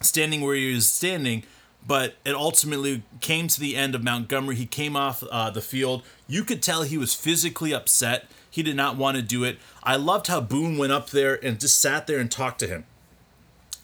standing 0.00 0.40
where 0.40 0.54
he 0.54 0.72
was 0.74 0.86
standing 0.86 1.42
but 1.86 2.14
it 2.24 2.34
ultimately 2.34 3.02
came 3.20 3.48
to 3.48 3.60
the 3.60 3.76
end 3.76 3.94
of 3.94 4.04
Montgomery. 4.04 4.56
He 4.56 4.66
came 4.66 4.96
off 4.96 5.22
uh, 5.30 5.50
the 5.50 5.60
field. 5.60 6.02
You 6.28 6.44
could 6.44 6.62
tell 6.62 6.82
he 6.82 6.98
was 6.98 7.14
physically 7.14 7.74
upset. 7.74 8.26
He 8.50 8.62
did 8.62 8.76
not 8.76 8.96
want 8.96 9.16
to 9.16 9.22
do 9.22 9.44
it. 9.44 9.58
I 9.82 9.96
loved 9.96 10.28
how 10.28 10.40
Boone 10.40 10.78
went 10.78 10.92
up 10.92 11.10
there 11.10 11.44
and 11.44 11.58
just 11.58 11.80
sat 11.80 12.06
there 12.06 12.18
and 12.18 12.30
talked 12.30 12.60
to 12.60 12.66
him. 12.66 12.84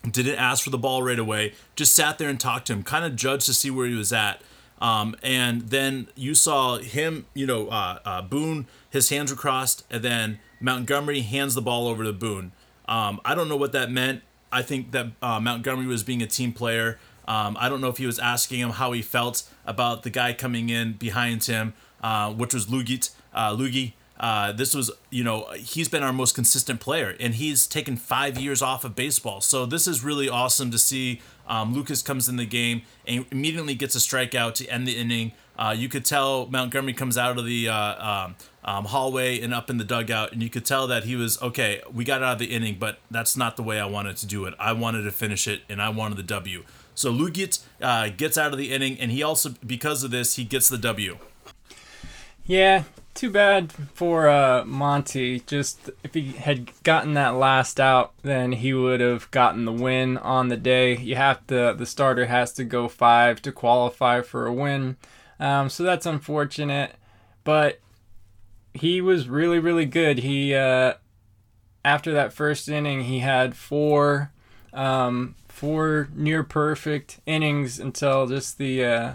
Didn't 0.09 0.37
ask 0.37 0.63
for 0.63 0.71
the 0.71 0.79
ball 0.79 1.03
right 1.03 1.19
away. 1.19 1.55
Just 1.75 1.95
sat 1.95 2.19
there 2.19 2.29
and 2.29 2.39
talked 2.39 2.69
to 2.69 2.73
him. 2.73 2.83
Kind 2.83 3.05
of 3.05 3.17
judged 3.17 3.47
to 3.47 3.55
see 3.55 3.71
where 3.71 3.87
he 3.87 3.95
was 3.95 4.13
at. 4.13 4.41
Um, 4.81 5.17
and 5.23 5.63
then 5.71 6.09
you 6.15 6.35
saw 6.35 6.79
him, 6.79 7.27
you 7.35 7.47
know, 7.47 7.69
uh, 7.69 7.99
uh, 8.05 8.23
Boone, 8.23 8.67
his 8.91 9.09
hands 9.09 9.31
were 9.31 9.37
crossed, 9.37 9.85
and 9.91 10.03
then 10.03 10.39
Montgomery 10.61 11.21
hands 11.21 11.55
the 11.55 11.63
ball 11.63 11.89
over 11.89 12.05
to 12.05 12.13
Boone. 12.13 12.53
Um, 12.87 13.21
I 13.25 13.35
don't 13.35 13.49
know 13.49 13.57
what 13.57 13.73
that 13.73 13.91
meant. 13.91 14.23
I 14.51 14.63
think 14.63 14.93
that 14.93 15.09
uh, 15.21 15.41
Montgomery 15.41 15.87
was 15.87 16.03
being 16.03 16.23
a 16.23 16.27
team 16.27 16.53
player. 16.53 16.99
Um, 17.27 17.57
I 17.61 17.69
don't 17.69 17.81
know 17.81 17.89
if 17.89 17.99
he 17.99 18.07
was 18.07 18.19
asking 18.19 18.61
him 18.61 18.71
how 18.71 18.93
he 18.93 19.03
felt 19.03 19.43
about 19.67 20.03
the 20.03 20.11
guy 20.11 20.33
coming 20.33 20.71
in 20.71 20.95
behind 20.95 21.45
him, 21.45 21.75
uh, 22.03 22.33
which 22.33 22.55
was 22.55 22.67
Luetge, 22.67 23.11
uh, 23.35 23.55
Luetge. 23.55 23.93
Uh, 24.19 24.51
this 24.51 24.75
was, 24.75 24.91
you 25.11 25.23
know, 25.23 25.47
he's 25.57 25.89
been 25.89 26.03
our 26.03 26.13
most 26.13 26.35
consistent 26.35 26.81
player, 26.81 27.15
and 27.21 27.35
he's 27.35 27.67
taken 27.67 27.97
five 27.97 28.39
years 28.39 28.63
off 28.63 28.85
of 28.85 28.97
baseball. 28.97 29.41
So 29.41 29.67
this 29.67 29.87
is 29.87 30.03
really 30.03 30.29
awesome 30.29 30.71
to 30.71 30.79
see. 30.79 31.21
Um, 31.49 31.75
Lucas 31.75 32.03
comes 32.03 32.29
in 32.29 32.37
the 32.37 32.47
game 32.47 32.83
and 33.07 33.25
immediately 33.33 33.75
gets 33.75 33.97
a 33.97 33.99
strikeout 33.99 34.55
to 34.55 34.67
end 34.67 34.87
the 34.87 34.97
inning. 34.97 35.33
Uh, 35.59 35.75
you 35.77 35.89
could 35.89 36.05
tell 36.05 36.47
Montgomery 36.47 36.93
comes 36.93 37.19
out 37.19 37.37
of 37.37 37.45
the 37.45 37.69
uh, 37.69 38.25
um, 38.27 38.37
um, 38.63 38.85
hallway 38.85 39.41
and 39.41 39.53
up 39.53 39.71
in 39.71 39.79
the 39.79 39.85
dugout, 39.85 40.33
and 40.33 40.43
you 40.43 40.51
could 40.51 40.65
tell 40.65 40.87
that 40.87 41.05
he 41.05 41.17
was 41.17 41.41
okay. 41.43 41.83
We 41.93 42.05
got 42.05 42.23
out 42.23 42.35
of 42.35 42.39
the 42.39 42.55
inning, 42.55 42.77
but 42.79 43.01
that's 43.11 43.37
not 43.37 43.57
the 43.57 43.63
way 43.65 43.81
I 43.81 43.87
wanted 43.87 44.17
to 44.19 44.27
do 44.27 44.45
it. 44.45 44.55
I 44.59 44.73
wanted 44.73 45.03
to 45.03 45.11
finish 45.11 45.49
it, 45.49 45.63
and 45.69 45.83
I 45.83 45.89
wanted 45.89 46.17
the 46.17 46.23
W. 46.23 46.65
So 46.95 47.13
Luetge 47.13 47.61
uh, 47.81 48.11
gets 48.11 48.39
out 48.39 48.53
of 48.53 48.59
the 48.59 48.73
inning, 48.73 49.01
and 49.01 49.11
he 49.11 49.23
also, 49.23 49.55
because 49.67 50.05
of 50.05 50.11
this, 50.11 50.37
he 50.37 50.45
gets 50.45 50.69
the 50.69 50.79
W. 50.79 51.19
Yeah, 52.45 52.85
too 53.19 53.31
bad 53.31 53.73
for 53.73 54.29
uh, 54.29 54.65
Monty. 54.65 55.41
Just 55.41 55.91
if 56.05 56.15
he 56.15 56.33
had 56.33 56.71
gotten 56.85 57.15
that 57.15 57.35
last 57.35 57.81
out, 57.81 58.13
then 58.23 58.53
he 58.53 58.73
would 58.73 59.01
have 59.01 59.31
gotten 59.33 59.65
the 59.65 59.73
win 59.73 60.17
on 60.19 60.49
the 60.49 60.57
day. 60.57 60.97
You 60.97 61.17
have 61.17 61.47
to, 61.49 61.75
the 61.77 61.85
starter 61.85 62.27
has 62.27 62.53
to 62.55 62.65
go 62.65 62.87
five 62.87 63.43
to 63.43 63.53
qualify 63.53 64.23
for 64.23 64.47
a 64.47 64.53
win. 64.53 64.97
Um, 65.41 65.69
so 65.69 65.83
that's 65.83 66.07
unfortunate, 66.07 66.95
but 67.43 67.81
he 68.73 69.01
was 69.01 69.29
really, 69.29 69.59
really 69.59 69.87
good. 69.87 70.19
He, 70.19 70.55
uh, 70.55 70.95
after 71.85 72.13
that 72.13 72.33
first 72.33 72.69
inning, 72.69 73.03
he 73.03 73.19
had 73.19 73.57
four 73.57 74.33
um, 74.73 75.35
four 75.49 76.09
near 76.15 76.45
perfect 76.45 77.19
innings 77.27 77.81
until 77.81 78.27
just 78.27 78.59
the 78.59 78.85
uh, 78.85 79.13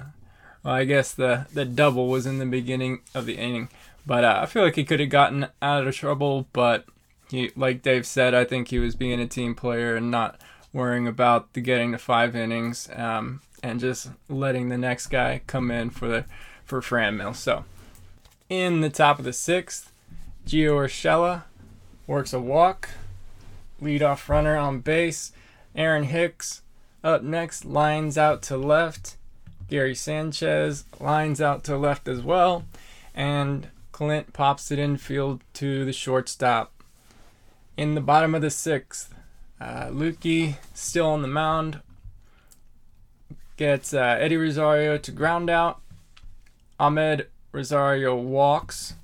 well, 0.63 0.73
I 0.73 0.85
guess 0.85 1.13
the 1.13 1.47
the 1.53 1.65
double 1.65 2.07
was 2.07 2.25
in 2.25 2.39
the 2.39 2.45
beginning 2.45 3.01
of 3.13 3.25
the 3.25 3.37
inning. 3.37 3.69
But 4.05 4.23
uh, 4.23 4.39
I 4.41 4.45
feel 4.45 4.63
like 4.63 4.75
he 4.75 4.83
could 4.83 4.99
have 4.99 5.09
gotten 5.09 5.47
out 5.61 5.87
of 5.87 5.95
trouble, 5.95 6.47
but 6.53 6.85
he, 7.29 7.51
like 7.55 7.81
Dave 7.81 8.05
said, 8.05 8.33
I 8.33 8.43
think 8.43 8.67
he 8.67 8.79
was 8.79 8.95
being 8.95 9.19
a 9.19 9.27
team 9.27 9.55
player 9.55 9.95
and 9.95 10.11
not 10.11 10.39
worrying 10.73 11.07
about 11.07 11.53
the 11.53 11.61
getting 11.61 11.91
to 11.91 11.97
five 11.97 12.35
innings 12.35 12.89
um, 12.95 13.41
and 13.61 13.79
just 13.79 14.09
letting 14.27 14.69
the 14.69 14.77
next 14.77 15.07
guy 15.07 15.41
come 15.47 15.71
in 15.71 15.89
for 15.89 16.07
the 16.07 16.25
for 16.65 16.81
Franmil. 16.81 17.35
So 17.35 17.65
in 18.49 18.81
the 18.81 18.89
top 18.89 19.19
of 19.19 19.25
the 19.25 19.33
sixth, 19.33 19.91
Gio 20.45 20.73
Urshela 20.73 21.43
works 22.07 22.33
a 22.33 22.39
walk, 22.39 22.89
leadoff 23.81 24.27
runner 24.27 24.57
on 24.57 24.79
base. 24.79 25.31
Aaron 25.75 26.03
Hicks 26.03 26.61
up 27.03 27.23
next 27.23 27.65
lines 27.65 28.17
out 28.17 28.41
to 28.43 28.57
left. 28.57 29.17
Gary 29.69 29.95
Sanchez 29.95 30.85
lines 30.99 31.41
out 31.41 31.63
to 31.63 31.77
left 31.77 32.07
as 32.07 32.21
well. 32.21 32.65
And 33.15 33.69
Clint 33.93 34.33
pops 34.33 34.71
it 34.71 34.79
infield 34.79 35.41
to 35.53 35.85
the 35.85 35.93
shortstop. 35.93 36.83
In 37.77 37.95
the 37.95 38.01
bottom 38.01 38.35
of 38.35 38.41
the 38.41 38.49
sixth, 38.49 39.15
uh, 39.61 39.85
Lukey 39.85 40.57
still 40.73 41.11
on 41.11 41.21
the 41.21 41.27
mound. 41.29 41.79
Gets 43.55 43.93
uh, 43.93 44.17
Eddie 44.19 44.35
Rosario 44.35 44.97
to 44.97 45.11
ground 45.11 45.49
out. 45.49 45.79
Amed 46.79 47.27
Rosario 47.53 48.15
walks. 48.15 48.95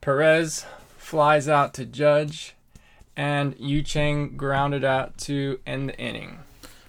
Perez 0.00 0.64
flies 0.96 1.48
out 1.48 1.74
to 1.74 1.84
Judge 1.84 2.54
and 3.16 3.56
Yu 3.58 3.82
Chang 3.82 4.36
grounded 4.36 4.84
out 4.84 5.18
to 5.18 5.58
end 5.66 5.88
the 5.88 5.98
inning. 5.98 6.38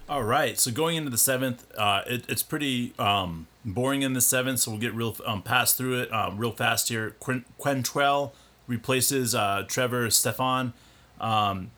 All 0.08 0.22
right, 0.22 0.58
so 0.58 0.70
going 0.70 0.96
into 0.96 1.10
the 1.10 1.18
seventh, 1.18 1.66
uh, 1.76 2.02
it, 2.06 2.24
it's 2.28 2.42
pretty 2.42 2.92
um, 2.98 3.47
boring 3.64 4.02
in 4.02 4.12
the 4.12 4.20
seventh, 4.20 4.60
so 4.60 4.70
we'll 4.70 4.80
get 4.80 4.94
real 4.94 5.16
um, 5.26 5.42
pass 5.42 5.74
through 5.74 6.00
it 6.00 6.12
um, 6.12 6.38
real 6.38 6.52
fast 6.52 6.88
here. 6.88 7.16
Quen- 7.20 7.44
Quantrill 7.58 8.32
replaces 8.66 9.34
uh, 9.34 9.64
Trevor 9.66 10.10
Stephan. 10.10 10.72
Um, 11.20 11.70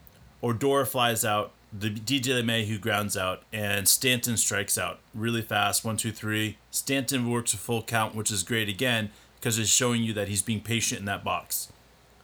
Odor 0.43 0.85
flies 0.85 1.25
out. 1.25 1.53
The 1.73 1.89
DJ 1.89 2.67
who 2.67 2.79
grounds 2.79 3.17
out, 3.17 3.45
and 3.53 3.87
Stanton 3.87 4.37
strikes 4.37 4.77
out 4.77 4.99
really 5.15 5.43
fast. 5.43 5.85
One, 5.85 5.97
two, 5.97 6.11
three. 6.11 6.59
Stanton 6.73 7.31
works 7.31 7.55
a 7.55 7.57
full 7.57 7.83
count, 7.83 8.17
which 8.17 8.33
is 8.33 8.43
great 8.43 8.69
again 8.69 9.11
because 9.39 9.57
it's 9.57 9.71
showing 9.71 10.03
you 10.03 10.13
that 10.15 10.29
he's 10.29 10.43
being 10.43 10.61
patient 10.61 10.99
in 10.99 11.07
that 11.07 11.23
box. 11.23 11.73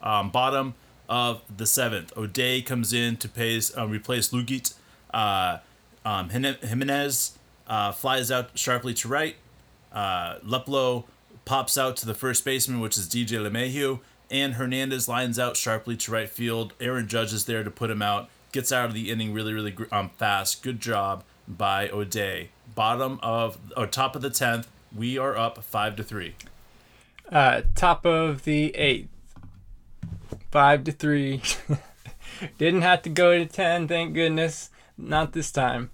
Um, 0.02 0.30
bottom 0.30 0.74
of 1.08 1.42
the 1.54 1.66
seventh, 1.66 2.12
O'Day 2.16 2.60
comes 2.60 2.92
in 2.92 3.16
to 3.18 3.28
pays, 3.28 3.76
uh, 3.76 3.86
replace 3.86 4.30
Luetge. 4.30 4.74
Uh, 5.14 5.58
um, 6.04 6.28
Jimenez 6.30 7.38
uh, 7.66 7.92
flies 7.92 8.30
out 8.30 8.58
sharply 8.58 8.94
to 8.94 9.08
right. 9.08 9.36
Uh, 9.96 10.38
Luplow 10.40 11.04
pops 11.46 11.78
out 11.78 11.96
to 11.96 12.06
the 12.06 12.14
first 12.14 12.44
baseman, 12.44 12.80
which 12.80 12.98
is 12.98 13.08
DJ 13.08 13.40
LeMahieu. 13.40 14.00
And 14.30 14.54
Hernandez 14.54 15.08
lines 15.08 15.38
out 15.38 15.56
sharply 15.56 15.96
to 15.96 16.12
right 16.12 16.28
field. 16.28 16.74
Aaron 16.80 17.08
Judge 17.08 17.32
is 17.32 17.46
there 17.46 17.64
to 17.64 17.70
put 17.70 17.90
him 17.90 18.02
out. 18.02 18.28
Gets 18.52 18.70
out 18.72 18.86
of 18.86 18.94
the 18.94 19.10
inning 19.10 19.32
really, 19.32 19.54
really 19.54 19.74
um, 19.90 20.10
fast. 20.18 20.62
Good 20.62 20.80
job 20.80 21.24
by 21.48 21.88
O'Day. 21.88 22.50
Bottom 22.74 23.18
of 23.22 23.58
or 23.76 23.86
top 23.86 24.14
of 24.14 24.22
the 24.22 24.30
tenth, 24.30 24.68
we 24.94 25.16
are 25.16 25.36
up 25.36 25.62
five 25.62 25.96
to 25.96 26.02
three. 26.02 26.34
Uh, 27.30 27.62
top 27.74 28.04
of 28.04 28.44
the 28.44 28.74
eighth, 28.74 29.08
five 30.50 30.84
to 30.84 30.92
three. 30.92 31.42
Didn't 32.58 32.82
have 32.82 33.02
to 33.02 33.10
go 33.10 33.38
to 33.38 33.46
ten, 33.46 33.88
thank 33.88 34.14
goodness. 34.14 34.70
Not 34.98 35.32
this 35.32 35.50
time. 35.50 35.90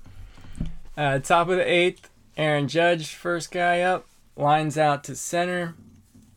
Uh, 0.96 1.18
top 1.18 1.48
of 1.48 1.56
the 1.56 1.70
eighth, 1.70 2.08
Aaron 2.36 2.66
Judge, 2.68 3.14
first 3.14 3.50
guy 3.50 3.80
up, 3.80 4.06
lines 4.36 4.78
out 4.78 5.04
to 5.04 5.16
center. 5.16 5.74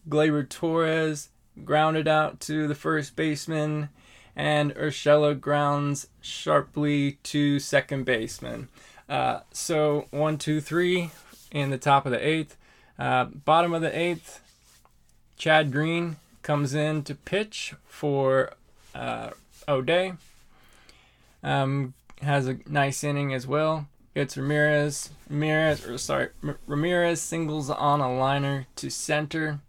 Gleyber 0.10 0.48
Torres 0.48 1.30
grounded 1.64 2.08
out 2.08 2.40
to 2.42 2.68
the 2.68 2.76
first 2.76 3.16
baseman, 3.16 3.90
and 4.36 4.76
Urshela 4.76 5.40
grounds 5.40 6.08
sharply 6.22 7.14
to 7.24 7.60
second 7.60 8.04
baseman. 8.06 8.68
Uh, 9.08 9.40
so 9.52 10.08
one, 10.12 10.38
two, 10.38 10.60
three 10.60 11.12
in 11.52 11.70
the 11.70 11.78
top 11.78 12.06
of 12.06 12.12
the 12.12 12.28
eighth. 12.28 12.58
Uh, 13.00 13.26
bottom 13.26 13.74
of 13.74 13.82
the 13.82 13.98
eighth, 13.98 14.42
Chad 15.38 15.72
Green 15.72 16.18
comes 16.42 16.74
in 16.74 17.04
to 17.04 17.16
pitch 17.16 17.74
for 17.86 18.52
uh, 18.94 19.30
O'Day. 19.68 20.14
Um, 21.44 21.94
has 22.22 22.48
a 22.48 22.58
nice 22.68 23.04
inning 23.04 23.34
as 23.34 23.48
well. 23.48 23.88
It's 24.16 24.38
Ramirez. 24.38 25.10
Ramirez, 25.30 25.86
or 25.86 25.98
sorry, 25.98 26.30
Ramirez 26.66 27.22
singles 27.22 27.70
on 27.70 28.00
a 28.00 28.18
liner 28.18 28.66
to 28.78 28.90
center. 28.90 29.60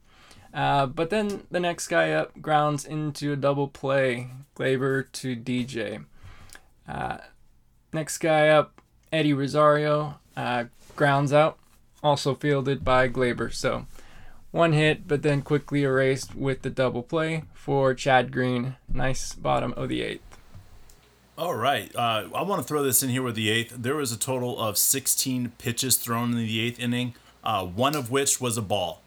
Uh, 0.54 0.86
but 0.86 1.10
then 1.10 1.42
the 1.50 1.58
next 1.58 1.88
guy 1.88 2.12
up 2.12 2.40
grounds 2.40 2.84
into 2.84 3.32
a 3.32 3.36
double 3.36 3.66
play, 3.66 4.28
Gleyber 4.54 5.10
to 5.12 5.34
DJ. 5.34 6.04
Uh, 6.88 7.18
next 7.92 8.18
guy 8.18 8.48
up, 8.48 8.80
Eddie 9.12 9.34
Rosario, 9.34 10.20
uh, 10.36 10.64
grounds 10.94 11.32
out, 11.32 11.58
also 12.00 12.36
fielded 12.36 12.84
by 12.84 13.08
Gleyber. 13.08 13.52
So 13.52 13.86
one 14.52 14.72
hit, 14.72 15.08
but 15.08 15.22
then 15.22 15.42
quickly 15.42 15.82
erased 15.82 16.36
with 16.36 16.62
the 16.62 16.70
double 16.70 17.02
play 17.02 17.42
for 17.52 17.94
Chad 17.94 18.30
Green. 18.30 18.76
Nice 18.88 19.34
bottom 19.34 19.74
of 19.76 19.88
the 19.88 20.02
eighth. 20.02 20.25
All 21.38 21.54
right. 21.54 21.94
Uh, 21.94 22.28
I 22.34 22.42
want 22.42 22.62
to 22.62 22.66
throw 22.66 22.82
this 22.82 23.02
in 23.02 23.10
here 23.10 23.22
with 23.22 23.34
the 23.34 23.50
eighth. 23.50 23.74
There 23.76 23.96
was 23.96 24.10
a 24.10 24.16
total 24.16 24.58
of 24.58 24.78
16 24.78 25.52
pitches 25.58 25.98
thrown 25.98 26.30
in 26.32 26.38
the 26.38 26.60
eighth 26.60 26.80
inning, 26.80 27.12
uh, 27.44 27.66
one 27.66 27.94
of 27.94 28.10
which 28.10 28.40
was 28.40 28.56
a 28.56 28.62
ball. 28.62 29.02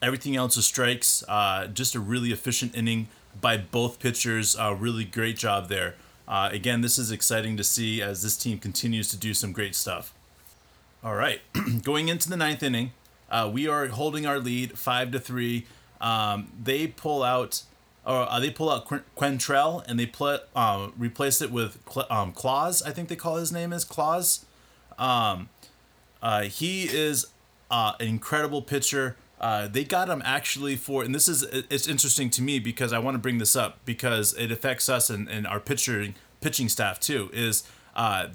Everything 0.00 0.36
else 0.36 0.54
was 0.54 0.66
strikes. 0.66 1.24
Uh, 1.26 1.66
just 1.66 1.96
a 1.96 2.00
really 2.00 2.30
efficient 2.30 2.76
inning 2.76 3.08
by 3.40 3.56
both 3.56 3.98
pitchers. 3.98 4.56
Uh, 4.56 4.76
really 4.78 5.04
great 5.04 5.36
job 5.36 5.68
there. 5.68 5.96
Uh, 6.28 6.48
again, 6.52 6.80
this 6.80 6.96
is 6.96 7.10
exciting 7.10 7.56
to 7.56 7.64
see 7.64 8.00
as 8.00 8.22
this 8.22 8.36
team 8.36 8.58
continues 8.58 9.08
to 9.08 9.16
do 9.16 9.34
some 9.34 9.50
great 9.50 9.74
stuff. 9.74 10.14
All 11.02 11.16
right, 11.16 11.40
going 11.82 12.08
into 12.08 12.30
the 12.30 12.36
ninth 12.36 12.62
inning, 12.62 12.92
uh, 13.30 13.50
we 13.52 13.66
are 13.66 13.88
holding 13.88 14.26
our 14.26 14.38
lead 14.38 14.78
five 14.78 15.10
to 15.10 15.18
three. 15.18 15.66
Um, 16.00 16.52
they 16.62 16.86
pull 16.86 17.22
out, 17.22 17.64
or 18.06 18.30
uh, 18.30 18.38
they 18.38 18.50
pull 18.50 18.70
out 18.70 18.86
Quantrill 19.16 19.84
and 19.88 19.98
they 19.98 20.06
put 20.06 20.42
uh, 20.54 20.88
replace 20.96 21.40
it 21.40 21.50
with 21.50 21.78
um, 22.10 22.32
Claus. 22.32 22.82
I 22.82 22.90
think 22.90 23.08
they 23.08 23.16
call 23.16 23.36
his 23.36 23.50
name 23.50 23.72
is 23.72 23.84
Claus. 23.84 24.44
Um, 24.98 25.48
uh, 26.22 26.42
he 26.42 26.84
is 26.84 27.26
uh, 27.70 27.92
an 27.98 28.06
incredible 28.06 28.62
pitcher. 28.62 29.16
Uh, 29.40 29.68
they 29.68 29.84
got 29.84 30.08
him 30.08 30.22
actually 30.24 30.76
for, 30.76 31.02
and 31.02 31.14
this 31.14 31.28
is 31.28 31.42
it's 31.42 31.88
interesting 31.88 32.30
to 32.30 32.42
me 32.42 32.58
because 32.58 32.92
I 32.92 32.98
want 32.98 33.14
to 33.14 33.18
bring 33.18 33.38
this 33.38 33.56
up 33.56 33.78
because 33.84 34.34
it 34.34 34.50
affects 34.50 34.88
us 34.88 35.10
and, 35.10 35.28
and 35.28 35.46
our 35.46 35.60
pitching 35.60 36.14
pitching 36.40 36.68
staff 36.68 37.00
too. 37.00 37.30
Is 37.32 37.62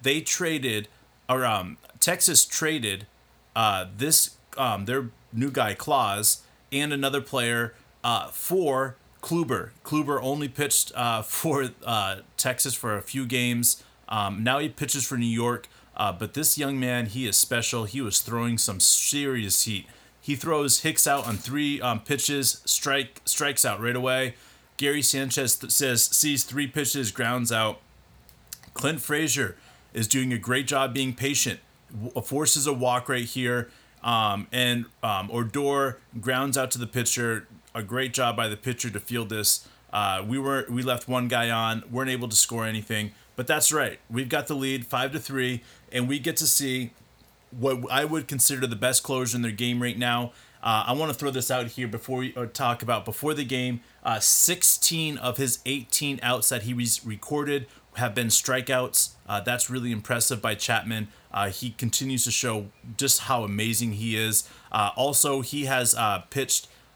they 0.01 0.21
traded 0.21 0.88
or 1.27 1.45
um, 1.45 1.77
Texas 1.99 2.45
traded 2.45 3.05
this 3.95 4.36
um, 4.58 4.86
their 4.86 5.10
new 5.32 5.51
guy 5.51 5.73
Claus 5.73 6.41
and 6.71 6.91
another 6.91 7.21
player 7.21 7.73
for 8.32 8.95
Kluber. 9.21 9.71
Kluber 9.84 10.19
only 10.21 10.47
pitched 10.47 10.91
uh, 10.95 11.21
for 11.21 11.69
uh, 11.86 12.17
Texas 12.38 12.73
for 12.73 12.95
a 12.97 13.01
few 13.01 13.25
games. 13.25 13.84
Um, 14.08 14.43
now 14.43 14.60
he 14.60 14.69
pitches 14.69 15.05
for 15.05 15.17
New 15.17 15.25
York. 15.25 15.67
Uh, 15.95 16.13
but 16.13 16.34
this 16.34 16.58
young 16.58 16.79
man, 16.79 17.08
he 17.08 17.27
is 17.27 17.36
special. 17.36 17.84
He 17.84 17.99
was 17.99 18.21
throwing 18.21 18.58
some 18.58 18.79
serious 18.79 19.63
heat. 19.63 19.86
He 20.21 20.36
throws 20.36 20.82
Hicks 20.82 21.05
out 21.05 21.27
on 21.27 21.36
three 21.36 21.82
um, 21.82 21.99
pitches, 21.99 22.62
strike 22.63 23.21
strikes 23.25 23.65
out 23.65 23.82
right 23.82 23.95
away. 23.95 24.36
Gary 24.77 25.01
Sanchez 25.01 25.58
th- 25.58 25.71
says 25.71 26.03
sees 26.03 26.45
three 26.45 26.67
pitches, 26.67 27.12
grounds 27.12 27.51
out. 27.51 27.82
Clint 28.73 29.01
Frazier 29.01 29.58
is 29.93 30.08
doing 30.08 30.32
a 30.32 30.38
great 30.38 30.67
job 30.67 30.93
being 30.93 31.13
patient, 31.13 31.60
w- 31.91 32.21
forces 32.21 32.65
a 32.65 32.71
walk 32.73 33.10
right 33.10 33.25
here, 33.25 33.69
um, 34.01 34.47
and 34.53 34.86
um, 35.03 35.29
Odor 35.34 35.99
grounds 36.21 36.58
out 36.58 36.71
to 36.71 36.77
the 36.77 36.88
pitcher. 36.88 37.45
A 37.79 37.83
great 37.83 38.13
job 38.13 38.35
by 38.35 38.49
the 38.49 38.57
pitcher 38.57 38.89
to 38.89 38.99
field 38.99 39.29
this. 39.29 39.65
Uh, 39.93 40.21
we 40.27 40.37
were 40.37 40.65
we 40.69 40.83
left 40.83 41.07
one 41.07 41.29
guy 41.29 41.49
on, 41.49 41.81
weren't 41.89 42.09
able 42.09 42.27
to 42.27 42.35
score 42.35 42.65
anything, 42.65 43.11
but 43.37 43.47
that's 43.47 43.71
right. 43.71 43.99
We've 44.09 44.27
got 44.27 44.47
the 44.47 44.53
lead, 44.53 44.85
five 44.85 45.13
to 45.13 45.19
three, 45.19 45.63
and 45.89 46.09
we 46.09 46.19
get 46.19 46.35
to 46.37 46.45
see 46.45 46.91
what 47.57 47.89
I 47.89 48.03
would 48.03 48.27
consider 48.27 48.67
the 48.67 48.75
best 48.75 49.01
closer 49.01 49.37
in 49.37 49.43
their 49.43 49.53
game 49.53 49.81
right 49.81 49.97
now. 49.97 50.33
Uh, 50.61 50.83
I 50.87 50.91
want 50.91 51.09
to 51.09 51.17
throw 51.17 51.31
this 51.31 51.49
out 51.49 51.67
here 51.67 51.87
before 51.87 52.19
we 52.19 52.33
talk 52.51 52.83
about 52.83 53.05
before 53.05 53.33
the 53.33 53.45
game. 53.45 53.79
Uh, 54.03 54.19
16 54.19 55.17
of 55.17 55.37
his 55.37 55.59
18 55.65 56.19
outs 56.21 56.49
that 56.49 56.63
he 56.63 56.73
was 56.73 57.05
recorded 57.05 57.65
have 57.95 58.13
been 58.13 58.27
strikeouts. 58.27 59.11
Uh, 59.25 59.39
that's 59.39 59.69
really 59.69 59.93
impressive 59.93 60.41
by 60.41 60.53
Chapman. 60.53 61.07
Uh, 61.31 61.49
he 61.49 61.69
continues 61.69 62.25
to 62.25 62.31
show 62.31 62.65
just 62.97 63.21
how 63.21 63.45
amazing 63.45 63.93
he 63.93 64.17
is. 64.17 64.49
Uh, 64.69 64.91
also, 64.97 65.39
he 65.39 65.63
has 65.63 65.95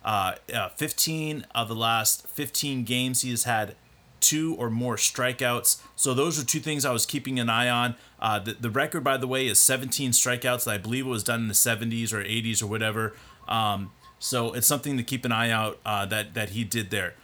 uh, 0.04 0.36
pitched 0.78 0.78
15 0.78 1.46
of 1.56 1.68
the 1.68 1.76
last 1.76 2.28
15 2.28 2.84
games. 2.84 3.22
He 3.22 3.30
has 3.32 3.44
had 3.44 3.76
two 4.20 4.56
or 4.56 4.70
more 4.70 4.96
strikeouts. 4.96 5.82
So 5.96 6.14
those 6.14 6.42
are 6.42 6.46
two 6.46 6.60
things 6.60 6.86
I 6.86 6.92
was 6.92 7.06
keeping 7.06 7.40
an 7.40 7.50
eye 7.50 7.70
on. 7.70 7.96
Uh, 8.20 8.40
the, 8.40 8.54
the 8.54 8.70
record, 8.70 9.04
by 9.04 9.18
the 9.18 9.28
way, 9.28 9.48
is 9.48 9.60
17 9.60 10.12
strikeouts. 10.12 10.68
I 10.68 10.78
believe 10.78 11.06
it 11.06 11.10
was 11.10 11.24
done 11.24 11.42
in 11.42 11.48
the 11.50 11.54
70s 11.54 12.14
or 12.14 12.24
80s 12.24 12.64
or 12.64 12.68
whatever. 12.68 13.14
Um, 13.48 13.92
so 14.20 14.54
it's 14.54 14.68
something 14.68 14.96
to 14.96 15.04
keep 15.04 15.26
an 15.26 15.34
eye 15.34 15.50
out 15.50 15.80
uh, 15.86 16.06
that 16.06 16.34
that 16.34 16.52
he 16.52 16.64
did 16.64 16.90
there. 16.90 17.16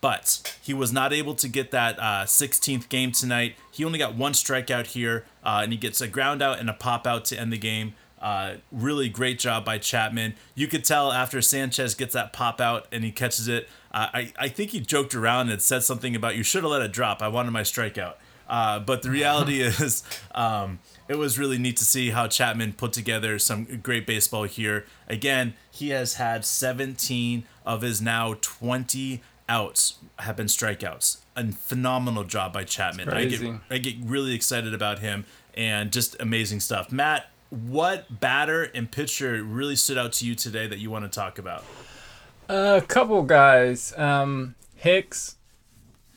But 0.00 0.56
he 0.62 0.72
was 0.72 0.92
not 0.92 1.12
able 1.12 1.34
to 1.34 1.48
get 1.48 1.70
that 1.72 1.98
uh, 1.98 2.24
16th 2.26 2.88
game 2.88 3.10
tonight. 3.10 3.56
He 3.72 3.84
only 3.84 3.98
got 3.98 4.14
one 4.14 4.32
strikeout 4.34 4.88
here, 4.88 5.24
uh, 5.42 5.60
and 5.62 5.72
he 5.72 5.78
gets 5.78 6.00
a 6.00 6.06
ground 6.06 6.42
out 6.42 6.60
and 6.60 6.70
a 6.70 6.74
pop 6.74 7.06
out 7.06 7.24
to 7.26 7.40
end 7.40 7.52
the 7.52 7.58
game. 7.58 7.94
Uh, 8.24 8.56
really 8.72 9.10
great 9.10 9.38
job 9.38 9.66
by 9.66 9.76
Chapman. 9.76 10.32
You 10.54 10.66
could 10.66 10.82
tell 10.82 11.12
after 11.12 11.42
Sanchez 11.42 11.94
gets 11.94 12.14
that 12.14 12.32
pop 12.32 12.58
out 12.58 12.86
and 12.90 13.04
he 13.04 13.12
catches 13.12 13.48
it. 13.48 13.68
Uh, 13.92 14.08
I, 14.14 14.32
I 14.38 14.48
think 14.48 14.70
he 14.70 14.80
joked 14.80 15.14
around 15.14 15.50
and 15.50 15.60
said 15.60 15.82
something 15.82 16.16
about, 16.16 16.34
you 16.34 16.42
should 16.42 16.62
have 16.62 16.70
let 16.72 16.80
it 16.80 16.90
drop. 16.90 17.20
I 17.20 17.28
wanted 17.28 17.50
my 17.50 17.60
strikeout. 17.60 18.14
Uh, 18.48 18.78
but 18.78 19.02
the 19.02 19.10
reality 19.10 19.60
is, 19.60 20.02
um, 20.34 20.78
it 21.06 21.18
was 21.18 21.38
really 21.38 21.58
neat 21.58 21.76
to 21.76 21.84
see 21.84 22.10
how 22.10 22.26
Chapman 22.26 22.72
put 22.72 22.94
together 22.94 23.38
some 23.38 23.66
great 23.82 24.06
baseball 24.06 24.44
here. 24.44 24.86
Again, 25.06 25.52
he 25.70 25.90
has 25.90 26.14
had 26.14 26.46
17 26.46 27.44
of 27.66 27.82
his 27.82 28.00
now 28.00 28.36
20 28.40 29.20
outs 29.50 29.98
have 30.20 30.36
been 30.36 30.46
strikeouts. 30.46 31.18
A 31.36 31.52
phenomenal 31.52 32.24
job 32.24 32.54
by 32.54 32.64
Chapman. 32.64 33.10
I 33.10 33.26
get 33.26 33.42
I 33.68 33.76
get 33.76 33.96
really 34.02 34.34
excited 34.34 34.72
about 34.72 35.00
him 35.00 35.26
and 35.52 35.92
just 35.92 36.16
amazing 36.20 36.60
stuff. 36.60 36.90
Matt, 36.90 37.26
what 37.54 38.20
batter 38.20 38.62
and 38.62 38.90
pitcher 38.90 39.42
really 39.42 39.76
stood 39.76 39.98
out 39.98 40.12
to 40.14 40.26
you 40.26 40.34
today 40.34 40.66
that 40.66 40.78
you 40.78 40.90
want 40.90 41.04
to 41.04 41.08
talk 41.08 41.38
about? 41.38 41.64
A 42.48 42.82
couple 42.86 43.22
guys. 43.22 43.96
Um, 43.96 44.54
Hicks. 44.76 45.36